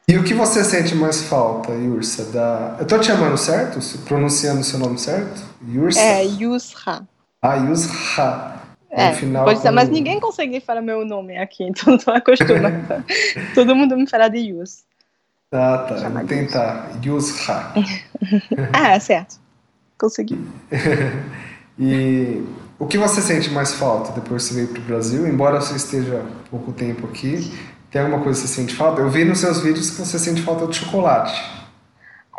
[0.09, 2.25] E o que você sente mais falta, Yursa?
[2.33, 2.77] Da...
[2.81, 3.79] Eu tô te chamando certo?
[4.07, 5.43] Pronunciando o seu nome certo?
[5.69, 6.01] Yursa?
[6.01, 7.07] É Yusra.
[7.43, 8.55] Ah, Yusra.
[8.91, 13.05] É, final, pode ser, mas quando- ninguém consegue falar meu nome aqui, então tô acostumada.
[13.55, 14.83] Todo mundo me fala de Yus.
[15.53, 15.99] Ah, tá.
[15.99, 16.91] Chama Vou tentar.
[17.05, 17.73] Yusha.
[18.73, 19.39] Ah, certo.
[19.99, 20.39] Consegui.
[21.79, 22.45] E
[22.79, 25.27] o que você sente mais falta depois que você veio para o Brasil?
[25.27, 27.53] Embora você esteja pouco tempo aqui,
[27.91, 29.01] tem alguma coisa que você sente falta?
[29.01, 31.41] Eu vi nos seus vídeos que você sente falta de chocolate.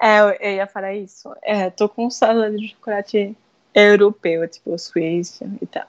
[0.01, 1.29] É, eu, ia falar isso.
[1.41, 3.35] É, tô com saudade de chocolate
[3.73, 5.85] europeu, tipo Suíça e tal.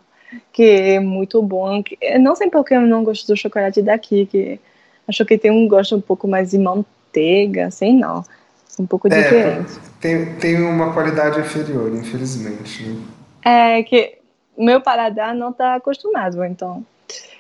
[0.53, 1.83] Que é muito bom.
[2.01, 4.61] Eu Não sei porque eu não gosto do chocolate daqui, que
[5.09, 8.25] acho que tem um gosto um pouco mais de manteiga, sei não.
[8.79, 9.73] Um pouco É, diferente.
[10.01, 12.83] Tem, tem uma qualidade inferior, infelizmente.
[12.85, 13.01] né?
[13.45, 14.19] É que
[14.57, 16.85] meu paladar não tá acostumado, então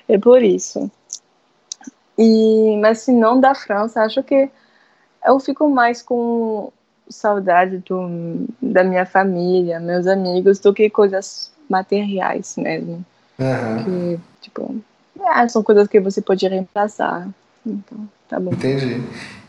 [0.08, 0.90] é por isso.
[2.18, 4.50] E, mas se não da França, acho que
[5.24, 6.72] eu fico mais com
[7.08, 13.04] saudade do, da minha família, meus amigos, do que coisas materiais mesmo.
[13.38, 14.76] Aham, Que, tipo,
[15.18, 17.28] é, são coisas que você pode reemplaçar.
[17.66, 18.52] Então, tá bom.
[18.52, 19.02] entendi.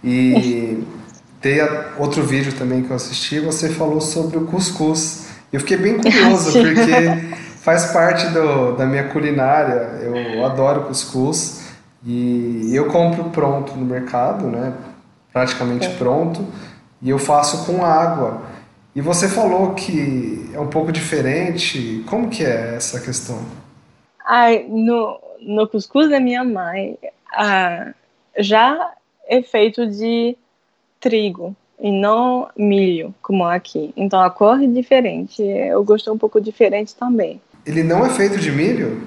[0.03, 0.83] E
[1.41, 1.59] tem
[1.99, 5.30] outro vídeo também que eu assisti, você falou sobre o cuscuz.
[5.51, 9.99] Eu fiquei bem curioso, porque faz parte do, da minha culinária.
[10.01, 11.73] Eu adoro cuscuz
[12.05, 14.73] e eu compro pronto no mercado, né?
[15.31, 15.95] Praticamente É.
[15.95, 16.45] pronto,
[17.01, 18.41] e eu faço com água.
[18.95, 22.03] E você falou que é um pouco diferente.
[22.07, 23.39] Como que é essa questão?
[24.25, 26.97] Ai, no, no cuscuz da minha mãe,
[27.33, 27.93] ah,
[28.37, 28.91] já
[29.27, 30.37] é feito de
[30.99, 33.91] trigo e não milho, como aqui.
[33.97, 35.41] Então a cor é diferente.
[35.41, 37.41] Eu gosto um pouco diferente também.
[37.65, 39.01] Ele não é feito de milho?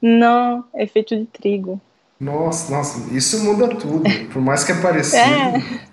[0.00, 1.80] Não, é feito de trigo.
[2.20, 4.04] Nossa, nossa, isso muda tudo.
[4.32, 5.22] Por mais que é parecido.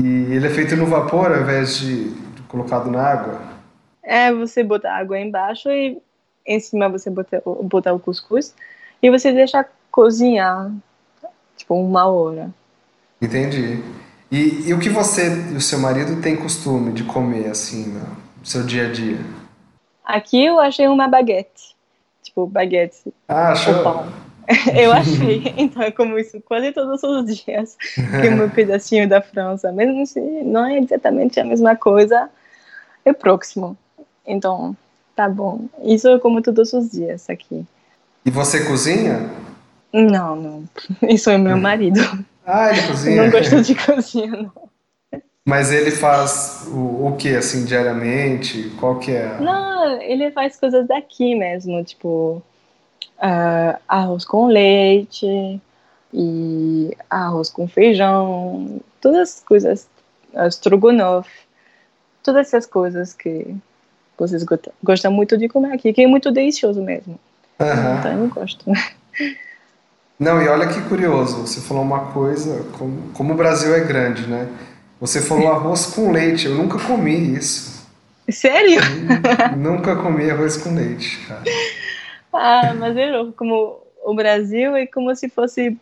[0.00, 2.12] E ele é feito no vapor ao invés de
[2.46, 3.40] colocado na água.
[4.00, 5.98] É, você bota água embaixo e
[6.46, 8.54] em cima você bota, o- bota o cuscuz
[9.02, 10.70] e você deixa cozinhar,
[11.56, 12.48] tipo, uma hora.
[13.20, 13.82] Entendi.
[14.30, 18.46] E, e o que você e o seu marido têm costume de comer assim no
[18.46, 19.18] seu dia a dia?
[20.04, 21.76] Aqui eu achei uma baguete.
[22.22, 23.82] Tipo, baguete Ah, achou?
[23.82, 24.06] pão.
[24.74, 25.52] Eu achei.
[25.58, 27.76] Então eu como isso quase todos os dias.
[28.22, 29.70] Tem um pedacinho da França.
[29.70, 32.30] Mesmo se não é exatamente a mesma coisa,
[33.04, 33.76] é próximo.
[34.26, 34.74] Então,
[35.14, 35.66] tá bom.
[35.84, 37.66] Isso eu como todos os dias aqui.
[38.24, 39.28] E você cozinha?
[39.92, 40.64] Não, não.
[41.08, 42.00] Isso é meu marido.
[42.50, 43.22] Ah, ele cozinha.
[43.24, 44.52] não gosto de cozinha, não.
[45.44, 48.70] Mas ele faz o, o que assim diariamente?
[48.80, 49.38] Qual que é?
[49.38, 52.42] Não, ele faz coisas daqui mesmo, tipo
[53.18, 55.60] ah, arroz com leite
[56.12, 59.88] e arroz com feijão, todas as coisas,
[60.46, 61.46] estrogonofe,
[62.22, 63.54] todas essas coisas que
[64.18, 67.18] vocês gostam, gostam muito de comer aqui, que é muito delicioso mesmo.
[67.60, 68.64] Então eu gosto.
[70.18, 74.26] Não, e olha que curioso, você falou uma coisa, como, como o Brasil é grande,
[74.26, 74.48] né?
[75.00, 77.86] Você falou arroz com leite, eu nunca comi isso.
[78.28, 78.80] Sério?
[79.56, 81.42] nunca comi arroz com leite, cara.
[82.32, 85.78] Ah, mas é louco, como o Brasil é como se fosse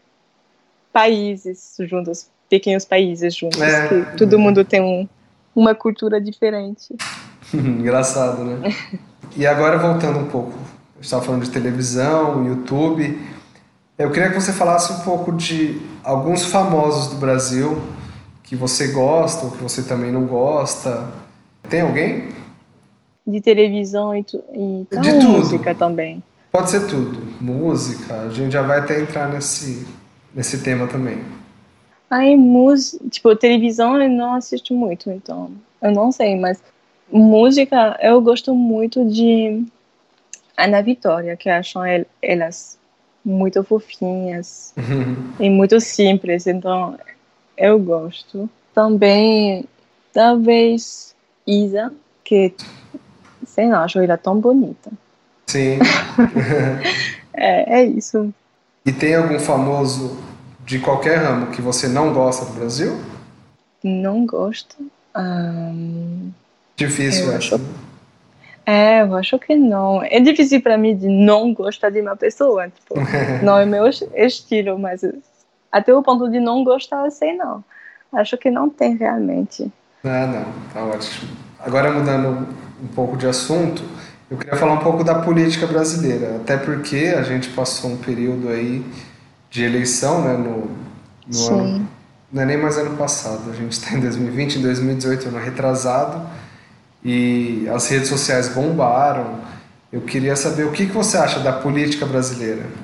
[0.92, 3.88] países juntos, pequenos países juntos, É.
[3.88, 5.08] que todo mundo tem um,
[5.54, 6.94] uma cultura diferente.
[7.52, 8.74] Engraçado, né?
[9.36, 10.54] E agora voltando um pouco,
[10.98, 13.20] estava falando de televisão, YouTube.
[13.98, 17.80] Eu queria que você falasse um pouco de alguns famosos do Brasil
[18.42, 21.08] que você gosta ou que você também não gosta.
[21.68, 22.28] Tem alguém?
[23.26, 25.28] De televisão e, tu, e De tudo.
[25.38, 26.22] música também.
[26.52, 27.26] Pode ser tudo.
[27.40, 29.86] Música, a gente já vai até entrar nesse,
[30.34, 31.18] nesse tema também.
[32.08, 35.50] Aí, música, tipo, televisão eu não assisto muito, então
[35.82, 36.62] eu não sei, mas
[37.10, 39.66] música eu gosto muito de
[40.56, 42.75] Ana Vitória, que el- elas
[43.26, 44.72] muito fofinhas
[45.40, 46.96] e muito simples, então
[47.58, 48.48] eu gosto.
[48.72, 49.64] Também,
[50.12, 51.14] talvez,
[51.46, 52.54] Isa, que,
[53.44, 54.90] sei lá, acho ela tão bonita.
[55.48, 55.78] Sim.
[57.38, 58.32] É, é isso.
[58.86, 60.16] E tem algum famoso
[60.64, 62.98] de qualquer ramo que você não gosta do Brasil?
[63.84, 64.74] Não gosto.
[65.14, 66.30] Ahn,
[66.76, 67.56] Difícil Eu essa.
[67.56, 67.60] acho-
[68.66, 70.02] É, eu acho que não.
[70.02, 72.68] É difícil para mim de não gostar de uma pessoa.
[72.68, 72.94] Tipo,
[73.44, 75.02] não é meu es- estilo, mas
[75.70, 77.64] até o ponto de não gostar, eu sei não.
[78.12, 79.70] Acho que não tem realmente.
[80.04, 81.28] Ah, não, tá ótimo.
[81.60, 82.48] Agora mudando
[82.82, 83.82] um pouco de assunto,
[84.30, 88.48] eu queria falar um pouco da política brasileira, até porque a gente passou um período
[88.48, 88.84] aí
[89.50, 90.70] de eleição, né, no,
[91.26, 91.88] no ano,
[92.32, 96.28] não é nem mais ano passado, a gente está em 2020, em 2018, ano retrasado,
[97.06, 99.38] e as redes sociais bombaram.
[99.92, 102.66] Eu queria saber o que, que você acha da política brasileira.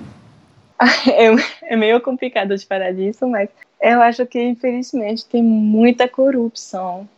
[1.07, 3.49] É, é meio complicado de falar disso, mas
[3.81, 7.09] eu acho que, infelizmente, tem muita corrupção.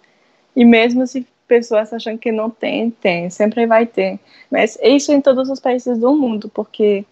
[0.55, 4.19] E mesmo se pessoas acham que não tem, tem, sempre vai ter.
[4.51, 7.07] Mas isso em todos os países do mundo, porque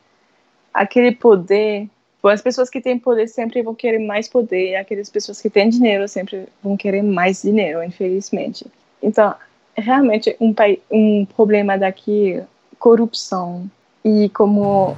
[0.74, 1.88] aquele poder,
[2.22, 5.70] as pessoas que têm poder sempre vão querer mais poder, e aquelas pessoas que têm
[5.70, 8.66] dinheiro sempre vão querer mais dinheiro, infelizmente.
[9.02, 9.34] Então,
[9.76, 10.54] realmente um,
[10.90, 12.42] um problema daqui
[12.78, 13.70] corrupção.
[14.04, 14.96] E como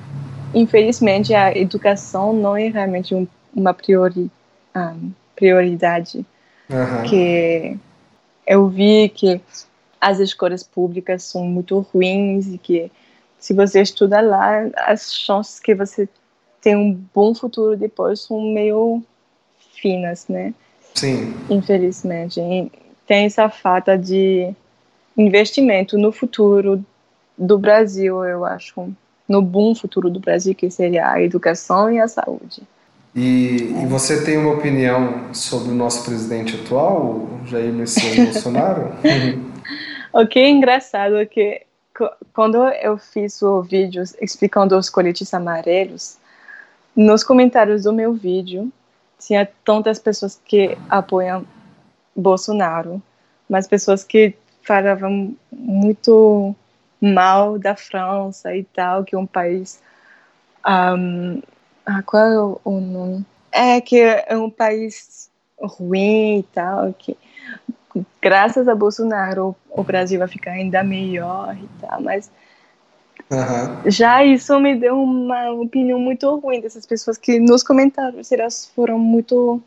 [0.54, 4.30] infelizmente a educação não é realmente um, uma priori,
[4.74, 6.24] um, prioridade.
[6.70, 7.02] Uhum.
[7.02, 7.78] que
[8.46, 9.38] eu vi que
[10.00, 12.90] as escolas públicas são muito ruins e que
[13.38, 16.08] se você estuda lá as chances que você
[16.62, 19.02] tem um bom futuro depois são meio
[19.74, 20.54] finas né?
[20.94, 21.34] Sim.
[21.50, 22.40] Infelizmente.
[22.40, 22.72] E
[23.06, 24.54] tem essa falta de
[25.16, 26.85] investimento no futuro
[27.37, 28.92] do Brasil, eu acho,
[29.29, 32.62] no bom futuro do Brasil, que seria a educação e a saúde.
[33.14, 38.92] E, e você tem uma opinião sobre o nosso presidente atual, Jair Messias Bolsonaro?
[40.12, 41.62] o que é engraçado é que
[42.33, 46.18] quando eu fiz o vídeo explicando os coletes amarelos,
[46.96, 48.72] nos comentários do meu vídeo
[49.18, 51.46] tinha tantas pessoas que apoiam
[52.16, 53.00] Bolsonaro,
[53.48, 56.55] mas pessoas que falavam muito
[57.00, 59.81] mal da França e tal, que é um país.
[60.66, 61.42] Um,
[61.85, 63.27] ah, qual é o, o nome?
[63.53, 67.16] É que é um país ruim e tal, que
[68.20, 72.31] graças a Bolsonaro o Brasil vai ficar ainda melhor e tal, mas
[73.31, 73.90] uhum.
[73.90, 78.98] já isso me deu uma opinião muito ruim dessas pessoas que nos comentários elas foram
[78.98, 79.62] muito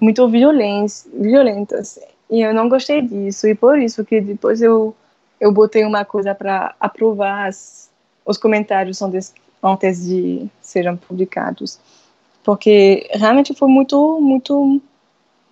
[0.00, 1.98] muito violentas, violentas
[2.32, 4.96] e eu não gostei disso e por isso que depois eu
[5.42, 7.90] eu botei uma coisa para aprovar as,
[8.24, 11.80] os comentários antes, antes de serem publicados,
[12.44, 14.80] porque realmente foi muito, muito,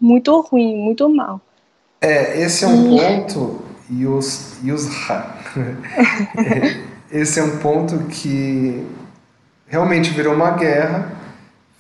[0.00, 1.40] muito ruim, muito mal.
[2.00, 4.86] É, esse é um ponto e os, e os
[7.10, 8.86] esse é um ponto que
[9.66, 11.10] realmente virou uma guerra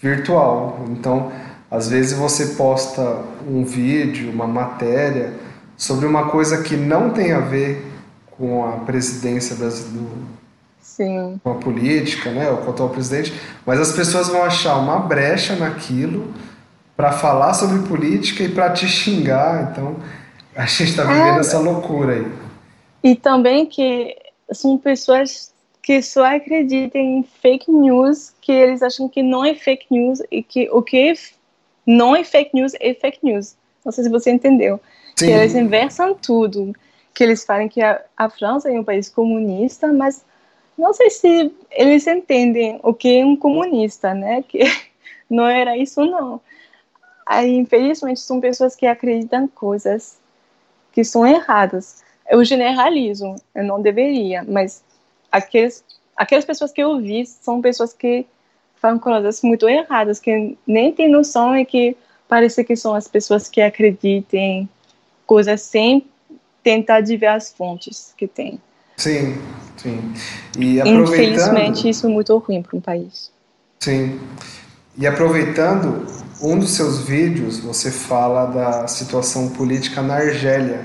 [0.00, 0.80] virtual.
[0.88, 1.30] Então,
[1.70, 5.32] às vezes você posta um vídeo, uma matéria
[5.76, 7.86] sobre uma coisa que não tem a ver
[8.32, 10.08] com a presidência brasileira,
[10.80, 11.40] Sim.
[11.42, 13.32] com a política, né, o atual presidente,
[13.64, 16.34] mas as pessoas vão achar uma brecha naquilo
[16.96, 19.70] para falar sobre política e para te xingar.
[19.70, 19.96] Então,
[20.54, 22.26] a gente está vivendo é, essa loucura aí.
[23.02, 24.16] E também que
[24.52, 25.50] são pessoas
[25.82, 30.42] que só acreditam em fake news, que eles acham que não é fake news e
[30.42, 31.14] que o que
[31.86, 33.56] não é fake news é fake news.
[33.84, 34.80] Não sei se você entendeu.
[35.16, 35.26] Sim.
[35.26, 36.74] Que eles inversam tudo
[37.14, 40.24] que eles falam que a, a França é um país comunista, mas
[40.78, 44.42] não sei se eles entendem o que é um comunista, né?
[44.48, 44.60] Que
[45.28, 46.40] não era isso, não.
[47.26, 50.18] Aí, infelizmente, são pessoas que acreditam coisas
[50.92, 52.02] que são erradas.
[52.28, 54.82] Eu generalizo, eu não deveria, mas
[55.30, 55.84] aqueles,
[56.16, 58.26] aquelas pessoas que eu vi são pessoas que
[58.80, 61.96] falam coisas muito erradas, que nem têm noção e que
[62.28, 64.68] parece que são as pessoas que acreditem
[65.26, 66.06] coisas sem
[66.62, 68.60] tentar de ver as fontes que tem.
[68.96, 69.38] Sim,
[69.76, 70.12] sim.
[70.58, 71.14] E aproveitando...
[71.14, 73.30] Infelizmente, isso é muito ruim para um país.
[73.78, 74.20] Sim.
[74.96, 76.06] E aproveitando,
[76.42, 80.84] um dos seus vídeos você fala da situação política na Argélia.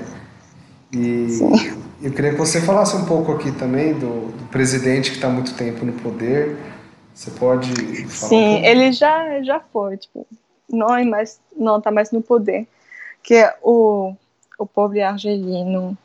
[0.92, 1.76] E Sim.
[2.02, 5.54] eu queria que você falasse um pouco aqui também do, do presidente que está muito
[5.54, 6.56] tempo no poder.
[7.16, 7.74] Você pode
[8.08, 8.28] falar?
[8.28, 10.26] Sim, um ele já, já foi, tipo,
[10.68, 12.68] não é mais, não está mais no poder.
[13.22, 14.14] Que é o
[14.58, 15.96] o povo argelino,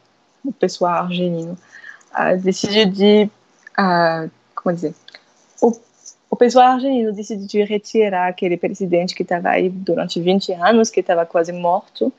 [0.43, 1.57] o pessoal argelino,
[2.41, 3.29] decidiu de,
[3.79, 4.93] uh, como dizer,
[5.61, 5.71] o,
[6.29, 10.99] o pessoal argelino decidiu de retirar aquele presidente que estava aí durante 20 anos, que
[10.99, 12.11] estava quase morto,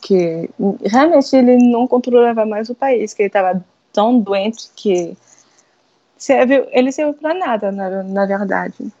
[0.00, 0.48] que
[0.84, 5.16] realmente ele não controlava mais o país, que ele estava tão doente que
[6.16, 8.92] serve, ele serviu para nada, na, na verdade.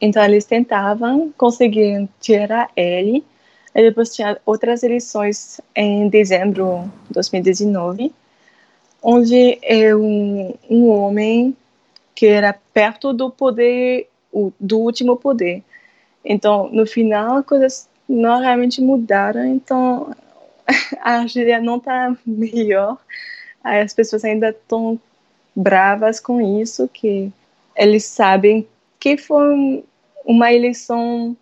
[0.00, 3.24] Então eles tentavam conseguir tirar ele
[3.74, 8.12] e depois tinha outras eleições em dezembro de 2019,
[9.02, 11.56] onde é um, um homem
[12.14, 14.08] que era perto do poder,
[14.58, 15.62] do último poder.
[16.24, 19.44] Então, no final, coisas não realmente mudaram.
[19.46, 20.14] Então,
[21.00, 22.98] a Argélia não está melhor.
[23.62, 24.98] As pessoas ainda estão
[25.60, 27.32] bravas com isso, que
[27.76, 28.66] eles sabem
[28.98, 29.84] que foi
[30.24, 31.36] uma eleição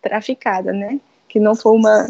[0.00, 1.00] traficada, né?
[1.28, 2.08] que não foi uma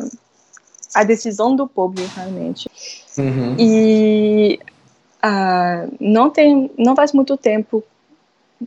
[0.94, 2.68] a decisão do povo realmente.
[3.16, 3.56] Uhum.
[3.58, 4.58] E
[5.22, 7.84] Ah, não tem, não faz muito tempo,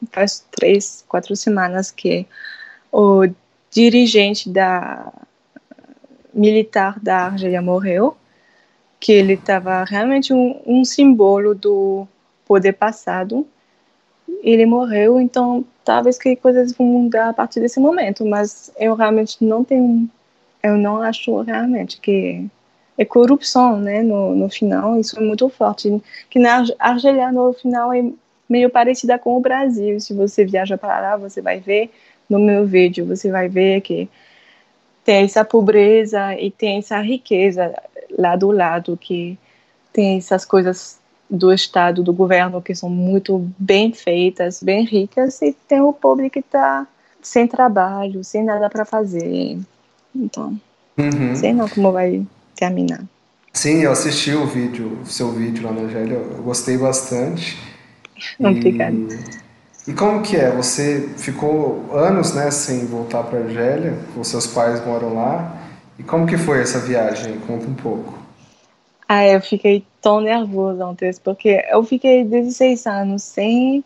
[0.09, 2.25] faz três, quatro semanas que
[2.89, 3.27] o
[3.69, 5.11] dirigente da
[6.33, 8.15] militar da Argélia morreu,
[9.01, 12.07] que ele estava realmente um, um símbolo do
[12.45, 13.45] poder passado.
[14.41, 19.43] Ele morreu, então talvez que coisas vão mudar a partir desse momento, mas eu realmente
[19.43, 20.09] não tenho,
[20.63, 22.45] eu não acho realmente que
[22.97, 27.93] é corrupção, né, no, no final, isso é muito forte, que na Argélia no final
[27.93, 28.03] é
[28.49, 31.91] meio parecida com o Brasil, se você viaja para lá, você vai ver
[32.29, 34.09] no meu vídeo, você vai ver que
[35.03, 37.73] tem essa pobreza e tem essa riqueza
[38.17, 39.37] lá do lado, que
[39.93, 40.99] tem essas coisas
[41.29, 46.29] do Estado, do governo, que são muito bem feitas, bem ricas, e tem o pobre
[46.29, 46.87] que está
[47.21, 49.57] sem trabalho, sem nada para fazer.
[50.15, 50.59] Então,
[50.97, 51.35] uhum.
[51.35, 53.03] sei não como vai terminar.
[53.51, 57.57] Sim, eu assisti o vídeo, o seu vídeo lá na Argélia, eu gostei bastante.
[58.39, 58.95] Obrigada.
[59.87, 60.51] E, e como que é?
[60.51, 65.57] Você ficou anos, né, sem voltar para Argélia, os seus pais moram lá.
[65.97, 67.39] E como que foi essa viagem?
[67.47, 68.24] Conta um pouco.
[69.07, 73.83] Ah, eu fiquei tão nervosa ontem, porque eu fiquei 16 anos sem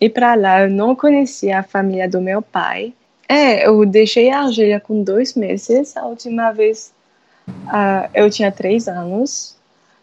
[0.00, 0.62] ir para lá.
[0.62, 2.92] Eu não conhecia a família do meu pai.
[3.28, 5.96] É, eu deixei a Argélia com dois meses.
[5.96, 6.92] A última vez
[7.48, 9.56] uh, eu tinha três anos.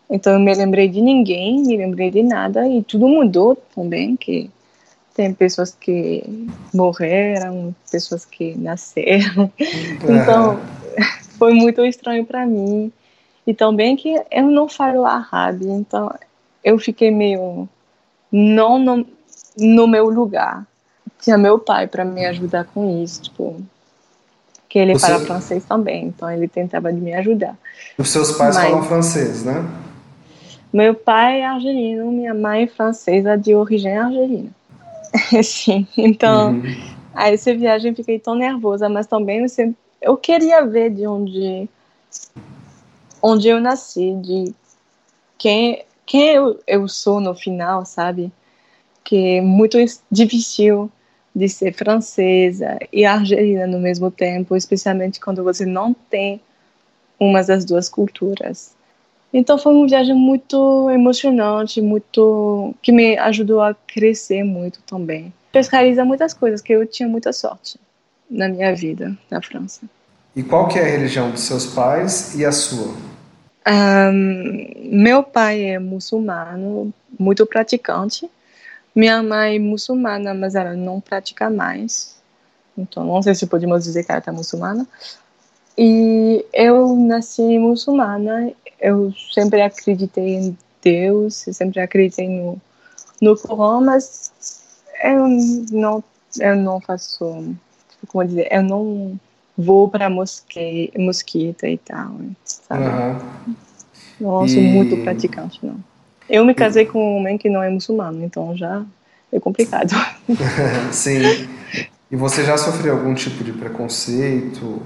[0.10, 4.50] Então eu me lembrei de ninguém, me lembrei de nada e tudo mudou também, que
[5.16, 6.24] tem pessoas que
[6.74, 9.52] morreram, pessoas que nasceram.
[10.04, 10.60] Então
[11.38, 12.92] foi muito estranho para mim.
[13.46, 16.14] E também que eu não falo árabe, então
[16.64, 17.68] eu fiquei meio
[18.32, 19.06] não no,
[19.58, 20.66] no meu lugar.
[21.20, 23.62] Tinha meu pai para me ajudar com isso, tipo,
[24.68, 25.06] que ele Você...
[25.06, 27.56] fala francês também, então ele tentava de me ajudar.
[27.98, 28.70] Os seus pais Mas...
[28.70, 29.64] falam francês, né?
[30.74, 34.50] Meu pai é argelino, minha mãe é francesa de origem argelina.
[35.44, 36.64] Sim, então, uhum.
[37.14, 41.70] aí essa viagem fiquei tão nervosa, mas também eu, sempre, eu queria ver de onde,
[43.24, 44.54] onde eu nasci, de
[45.38, 48.30] quem, quem eu, eu sou no final, sabe?
[49.02, 49.78] Que é muito
[50.12, 50.92] difícil
[51.34, 56.42] de ser francesa e argelina no mesmo tempo, especialmente quando você não tem
[57.18, 58.76] uma das duas culturas.
[59.34, 65.34] Então foi uma viagem muito emocionante, muito que me ajudou a crescer muito também.
[65.52, 67.80] Pescariza muitas coisas que eu tinha muita sorte
[68.30, 69.82] na minha vida na França.
[70.36, 73.13] E qual que é a religião dos seus pais e a sua?
[73.68, 78.30] Um, meu pai é muçulmano, muito praticante.
[78.96, 82.16] Minha mãe é muçulmana, mas ela não pratica mais.
[82.78, 84.88] Então, não sei se podemos dizer que ela está muçulmana.
[85.78, 88.54] E eu nasci muçulmana
[88.84, 92.62] eu sempre acreditei em Deus, eu sempre acreditei no,
[93.22, 94.30] no Corão, mas
[95.02, 95.26] eu
[95.72, 96.04] não,
[96.38, 97.56] eu não faço,
[98.10, 99.18] como dizer, eu não
[99.58, 102.86] vou para mosque, mosquita e tal, sabe?
[102.86, 103.56] Uhum.
[104.20, 104.68] Não sou e...
[104.68, 105.78] muito praticante, não.
[106.30, 108.84] Eu me casei com um homem que não é muçulmano, então já
[109.32, 109.92] é complicado.
[110.92, 111.48] Sim.
[112.10, 114.82] E você já sofreu algum tipo de preconceito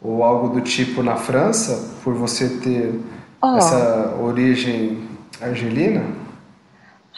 [0.00, 3.00] ou algo do tipo na França por você ter
[3.42, 3.56] oh.
[3.56, 5.02] essa origem
[5.40, 6.04] argelina?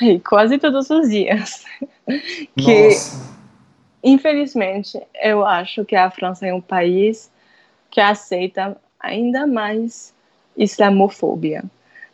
[0.00, 1.64] Ai, quase todos os dias.
[2.56, 3.37] que, Nossa.
[4.02, 7.30] Infelizmente, eu acho que a França é um país
[7.90, 10.12] que aceita ainda mais
[10.56, 11.64] islamofobia.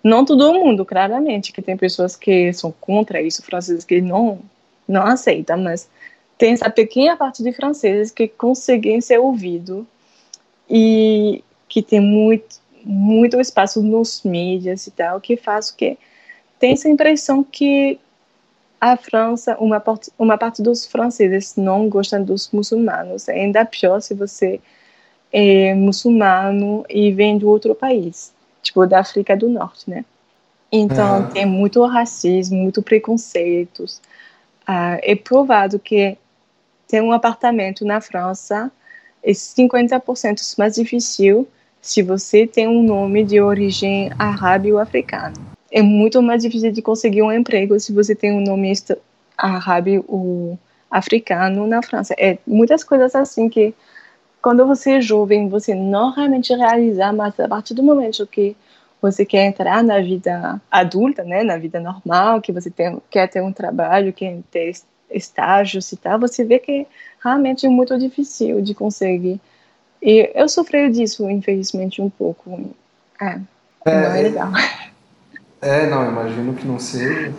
[0.03, 4.41] Não todo mundo, claramente, que tem pessoas que são contra isso, franceses que não
[4.87, 5.89] não aceitam, mas
[6.37, 9.87] tem essa pequena parte de franceses que conseguem ser ouvido
[10.69, 15.97] e que tem muito muito espaço nos mídias e tal, que faz o que
[16.59, 17.99] tem essa impressão que
[18.85, 23.29] a França, uma parte, uma parte dos franceses não gostam dos muçulmanos.
[23.29, 24.61] É ainda pior se você
[25.33, 28.31] é muçulmano e vem de outro país,
[28.63, 30.05] tipo da África do Norte, né?
[30.71, 31.29] Então uhum.
[31.31, 34.03] tem muito racismo, muito preconceitos.
[34.67, 36.19] Ah, é provado que
[36.87, 38.71] ter um apartamento na França
[39.23, 41.49] é 50% mais difícil
[41.81, 45.54] se você tem um nome de origem árabe ou africana.
[45.75, 48.73] É muito mais difícil de conseguir um emprego se você tem um nome
[49.37, 50.57] árabe ou
[50.89, 52.15] africano na França.
[52.17, 53.75] É muitas coisas assim que
[54.41, 58.57] quando você é jovem, você não realmente realizar, mas a partir do momento que
[59.03, 63.43] você quer entrar na vida adulta, né, na vida normal, que você tem, quer ter
[63.43, 64.73] um trabalho, quer ter
[65.11, 66.87] estágios e tal, você vê que
[67.21, 69.41] realmente é muito difícil de conseguir
[70.01, 72.71] e eu sofri disso, infelizmente, um pouco.
[73.21, 73.41] É,
[73.87, 74.53] é não é legal.
[74.57, 74.94] É,
[75.87, 77.33] não, imagino que não seja.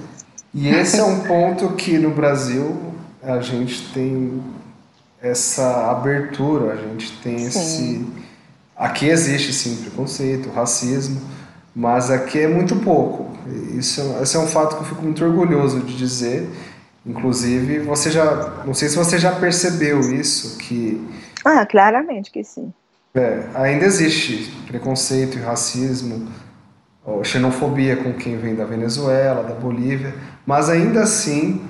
[0.53, 4.41] E esse é um ponto que no Brasil a gente tem
[5.21, 7.59] essa abertura, a gente tem esse.
[7.59, 8.13] Sim.
[8.75, 11.21] Aqui existe sim preconceito, racismo,
[11.75, 13.35] mas aqui é muito pouco.
[13.77, 16.49] Isso, esse é um fato que eu fico muito orgulhoso de dizer.
[17.05, 18.63] Inclusive, você já.
[18.65, 21.01] Não sei se você já percebeu isso, que
[21.43, 22.73] Ah, claramente que sim.
[23.15, 26.27] é, ainda existe preconceito e racismo,
[27.23, 30.13] xenofobia com quem vem da Venezuela, da Bolívia,
[30.45, 31.63] mas ainda assim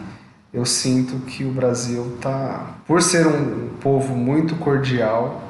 [0.53, 5.41] eu sinto que o Brasil tá, por ser um povo muito cordial,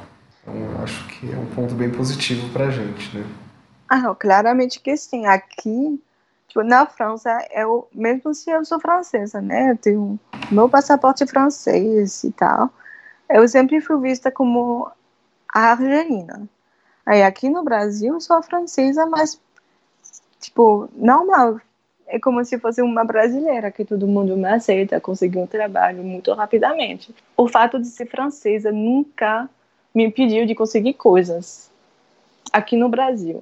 [0.47, 3.23] eu acho que é um ponto bem positivo pra gente, né?
[3.87, 5.25] Ah, não, claramente que sim.
[5.27, 6.01] Aqui,
[6.47, 9.71] tipo, na França, eu, mesmo se eu sou francesa, né?
[9.71, 10.19] Eu tenho
[10.51, 12.69] meu passaporte francês e tal.
[13.29, 14.89] Eu sempre fui vista como
[15.53, 16.47] a argelina.
[17.05, 19.39] Aí aqui no Brasil, eu sou a francesa, mas,
[20.45, 21.59] tipo, normal.
[22.07, 26.31] É como se fosse uma brasileira, que todo mundo me aceita, conseguir um trabalho muito
[26.33, 27.13] rapidamente.
[27.35, 29.49] O fato de ser francesa nunca
[29.93, 31.69] me impediu de conseguir coisas
[32.53, 33.41] aqui no Brasil.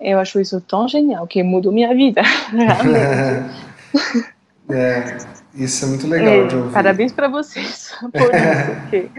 [0.00, 3.72] Eu acho isso tão genial que mudou minha vida, realmente.
[4.70, 5.18] É,
[5.54, 6.72] isso é muito legal de É, ouvir.
[6.72, 9.10] parabéns para vocês por isso, porque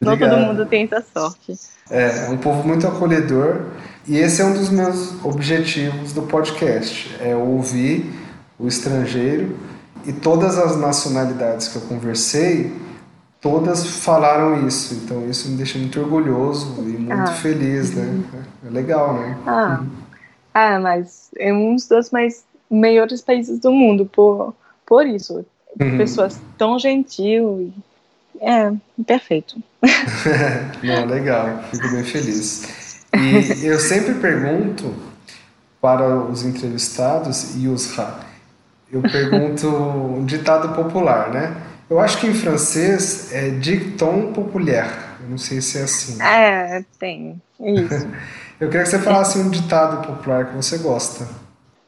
[0.00, 1.52] não todo mundo tem essa sorte.
[1.90, 3.66] É, é um povo muito acolhedor
[4.10, 8.12] e esse é um dos meus objetivos do podcast, é ouvir
[8.58, 9.56] o estrangeiro
[10.04, 12.72] e todas as nacionalidades que eu conversei,
[13.40, 17.26] todas falaram isso, então isso me deixa muito orgulhoso e muito Ah.
[17.28, 18.20] feliz, né?
[18.66, 19.38] É legal, né?
[19.46, 19.84] Ah,
[20.54, 24.52] ah, mas é um dos mais melhores países do mundo por,
[24.84, 25.46] por isso.
[25.80, 25.98] Uhum.
[25.98, 27.72] Pessoas tão gentil.
[28.40, 28.72] É,
[29.06, 29.56] perfeito.
[30.82, 32.79] Não, legal, fico bem feliz.
[33.14, 34.94] E eu sempre pergunto
[35.80, 38.18] para os entrevistados, Yusra,
[38.92, 41.56] eu pergunto um ditado popular, né?
[41.88, 44.90] Eu acho que em francês é dicton populaire,
[45.28, 46.22] não sei se é assim.
[46.22, 47.40] É, tem.
[47.58, 48.08] Isso.
[48.60, 51.26] Eu queria que você falasse um ditado popular que você gosta.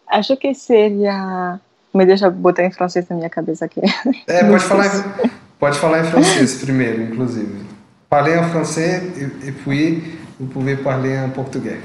[0.09, 1.61] Acho que seria.
[1.93, 3.83] Me deixa botar em francês na minha cabeça aqui.
[4.27, 7.67] É, pode falar, em, pode falar em francês primeiro, inclusive.
[8.09, 9.03] Parlez en français
[9.47, 11.79] et puis vous pouvez parler en portugais.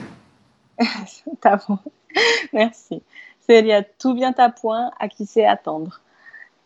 [1.40, 1.78] tá bom.
[2.52, 3.04] Merci.
[3.46, 6.02] Seria tout bien à point à qui sait attendre.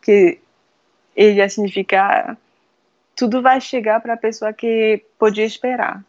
[0.01, 0.39] Que
[1.17, 2.37] ele ia significar
[3.13, 6.01] tudo vai chegar para a pessoa que pode esperar.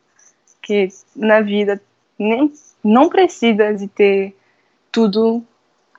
[0.63, 1.83] Que na vida
[2.17, 2.53] nem,
[2.85, 4.37] não precisa de ter
[4.93, 5.43] tudo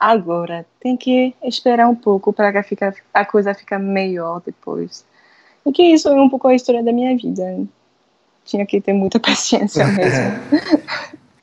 [0.00, 0.64] agora.
[0.80, 5.04] Tem que esperar um pouco para que fica, a coisa ficar melhor depois.
[5.66, 7.66] E que isso é um pouco a história da minha vida.
[8.44, 10.38] Tinha que ter muita paciência mesmo.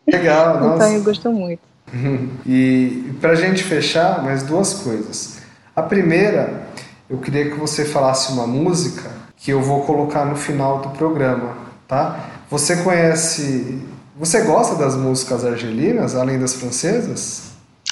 [0.07, 0.89] Legal, Então nossa.
[0.91, 1.61] eu gosto muito.
[2.45, 5.39] E para a gente fechar, mais duas coisas.
[5.75, 6.67] A primeira,
[7.09, 11.57] eu queria que você falasse uma música que eu vou colocar no final do programa,
[11.87, 12.29] tá?
[12.49, 13.81] Você conhece.
[14.17, 17.51] Você gosta das músicas argelinas, além das francesas?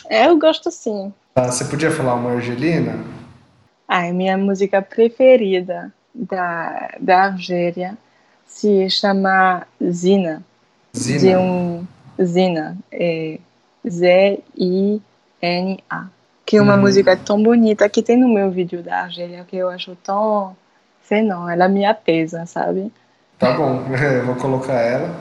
[0.09, 1.11] É, Eu gosto sim.
[1.33, 2.95] Tá, Você podia falar uma argelina?
[3.87, 7.97] A minha música preferida da, da Argélia
[8.49, 10.43] se chama Zina.
[10.95, 11.19] Zina.
[11.19, 11.87] De um
[12.21, 12.77] Zina.
[12.91, 13.39] É
[13.87, 14.99] Z-I-N-A.
[16.45, 16.81] Que é uma Hum.
[16.81, 20.55] música tão bonita que tem no meu vídeo da Argélia que eu acho tão.
[21.03, 22.91] Sei não, ela me apesa, sabe?
[23.37, 25.15] Tá bom, eu vou colocar ela.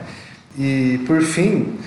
[0.59, 1.79] E por fim,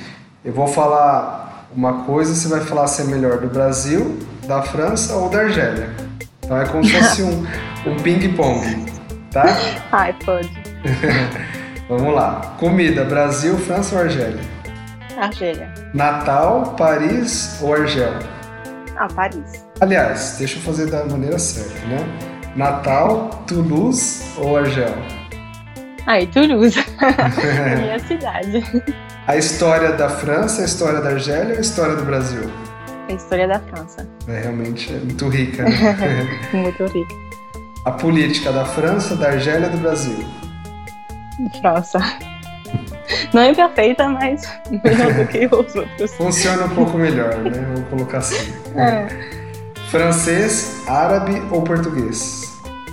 [0.45, 4.17] eu vou falar uma coisa, você vai falar se é melhor do Brasil,
[4.47, 5.89] da França ou da Argélia.
[6.43, 7.43] Então é como se fosse um,
[7.87, 8.85] um ping-pong,
[9.31, 9.45] tá?
[9.91, 10.60] Ai, pode.
[11.89, 12.55] Vamos lá.
[12.59, 14.39] Comida, Brasil, França ou Argélia?
[15.17, 15.73] Argélia.
[15.93, 18.13] Natal, Paris ou Argel?
[18.97, 19.65] Ah, Paris.
[19.79, 21.99] Aliás, deixa eu fazer da maneira certa, né?
[22.55, 24.95] Natal, Toulouse ou Argel?
[26.07, 26.77] E Toulouse.
[27.79, 28.63] minha cidade.
[29.27, 32.49] A história da França, a história da Argélia ou a história do Brasil?
[33.07, 34.07] A história da França.
[34.27, 36.39] É realmente é muito rica, né?
[36.53, 37.15] Muito rica.
[37.85, 40.25] A política da França, da Argélia e do Brasil.
[41.59, 41.99] França.
[43.33, 44.47] Não é perfeita, mas
[44.83, 46.13] melhor do que os outros.
[46.15, 47.65] Funciona um pouco melhor, né?
[47.75, 48.53] Vou colocar assim.
[48.75, 49.07] É,
[49.89, 52.49] Francês, árabe ou português?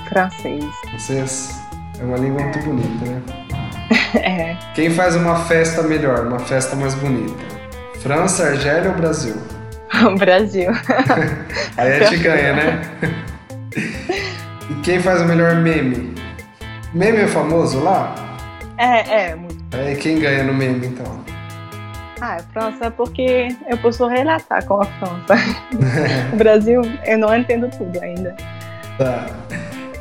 [0.08, 0.64] francês.
[0.88, 1.60] Francês
[2.00, 3.22] é uma língua muito bonita, né?
[4.14, 7.34] É, Quem faz uma festa melhor, uma festa mais bonita?
[8.00, 9.36] França, Argélia ou Brasil?
[10.02, 10.70] o Brasil.
[11.76, 12.80] Aí a gente ganha, né?
[14.70, 16.14] E quem faz o melhor meme?
[16.94, 18.14] Meme é famoso lá?
[18.78, 19.56] É, é, muito.
[19.76, 21.20] Aí quem ganha no meme, então?
[22.20, 25.34] Ah, é França porque eu posso relatar com a França.
[26.32, 28.36] o Brasil, eu não entendo tudo ainda.
[28.96, 29.26] Tá.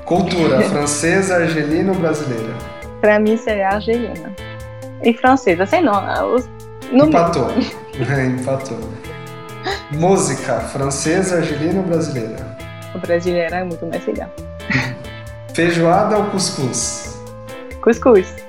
[0.05, 2.53] Cultura, francesa, argelina ou brasileira?
[3.01, 4.33] Pra mim seria argelina.
[5.03, 6.35] E francesa, sei não.
[6.35, 6.47] Os,
[6.91, 7.49] Empatou.
[7.97, 8.79] Empatou.
[9.91, 12.57] Música, francesa, argelina ou brasileira?
[12.95, 14.29] O brasileiro é muito mais legal.
[15.53, 17.19] Feijoada ou cuscuz?
[17.81, 18.46] Cuscuz.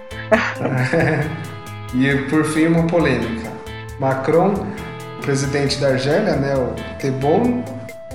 [1.94, 3.50] E por fim, uma polêmica.
[3.98, 4.66] Macron,
[5.22, 6.54] presidente da Argélia, né?
[6.54, 7.64] O Tebon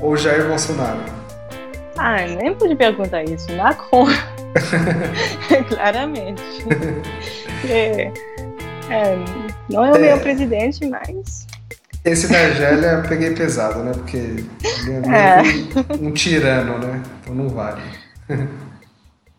[0.01, 0.99] ou Jair Bolsonaro?
[1.97, 3.51] Ah, nem pude perguntar isso.
[3.55, 4.07] Macron.
[5.69, 6.43] Claramente.
[7.69, 8.11] é,
[8.89, 9.17] é,
[9.69, 9.99] não é o é.
[9.99, 11.47] meu presidente, mas.
[12.05, 13.91] Esse da Argélia eu peguei pesado, né?
[13.93, 14.49] Porque ele
[15.07, 15.41] é, é.
[15.99, 17.01] Um, um, tirano, né?
[17.21, 17.81] Então não vale.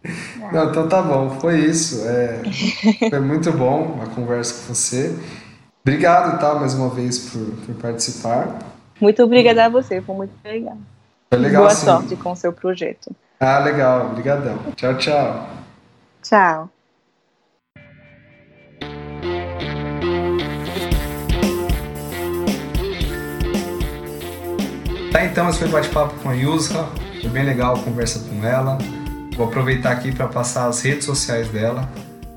[0.52, 2.07] Não, então tá bom, foi isso.
[2.07, 2.42] É,
[3.09, 5.16] foi muito bom a conversa com você.
[5.82, 8.59] Obrigado, tá, mais uma vez por, por participar.
[9.00, 10.78] Muito obrigada a você, foi muito legal.
[11.30, 11.84] Foi legal, Boa sim.
[11.84, 13.14] sorte com o seu projeto.
[13.40, 14.59] Ah, legal, obrigadão.
[14.76, 15.48] Tchau, tchau.
[16.22, 16.70] Tchau.
[25.12, 26.84] Tá, então, esse foi o bate-papo com a Yusra.
[27.20, 28.78] Foi bem legal a conversa com ela.
[29.37, 31.91] Vou aproveitar aqui para passar as redes sociais dela.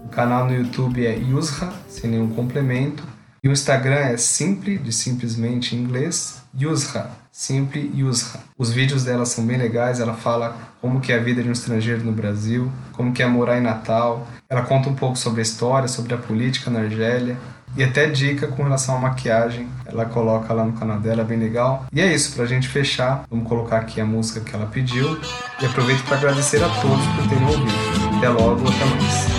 [0.04, 3.04] O canal no YouTube é Yusra, sem nenhum complemento.
[3.44, 8.40] E o Instagram é Simple, de simplesmente em inglês, Yusra, Simple Yusra.
[8.58, 11.52] Os vídeos dela são bem legais, ela fala como que é a vida de um
[11.52, 14.28] estrangeiro no Brasil, como que é morar em Natal.
[14.50, 17.38] Ela conta um pouco sobre a história, sobre a política na Argélia.
[17.76, 21.38] E até dica com relação à maquiagem, ela coloca lá no canal dela, é bem
[21.38, 21.86] legal.
[21.94, 25.20] E é isso, pra gente fechar, vamos colocar aqui a música que ela pediu.
[25.62, 28.18] E aproveito para agradecer a todos por terem ouvido.
[28.18, 29.37] Até logo, até mais.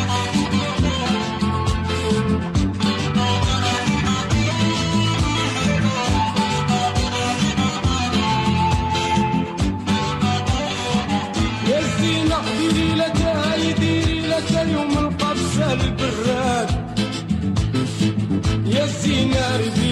[19.19, 19.88] dinheiro e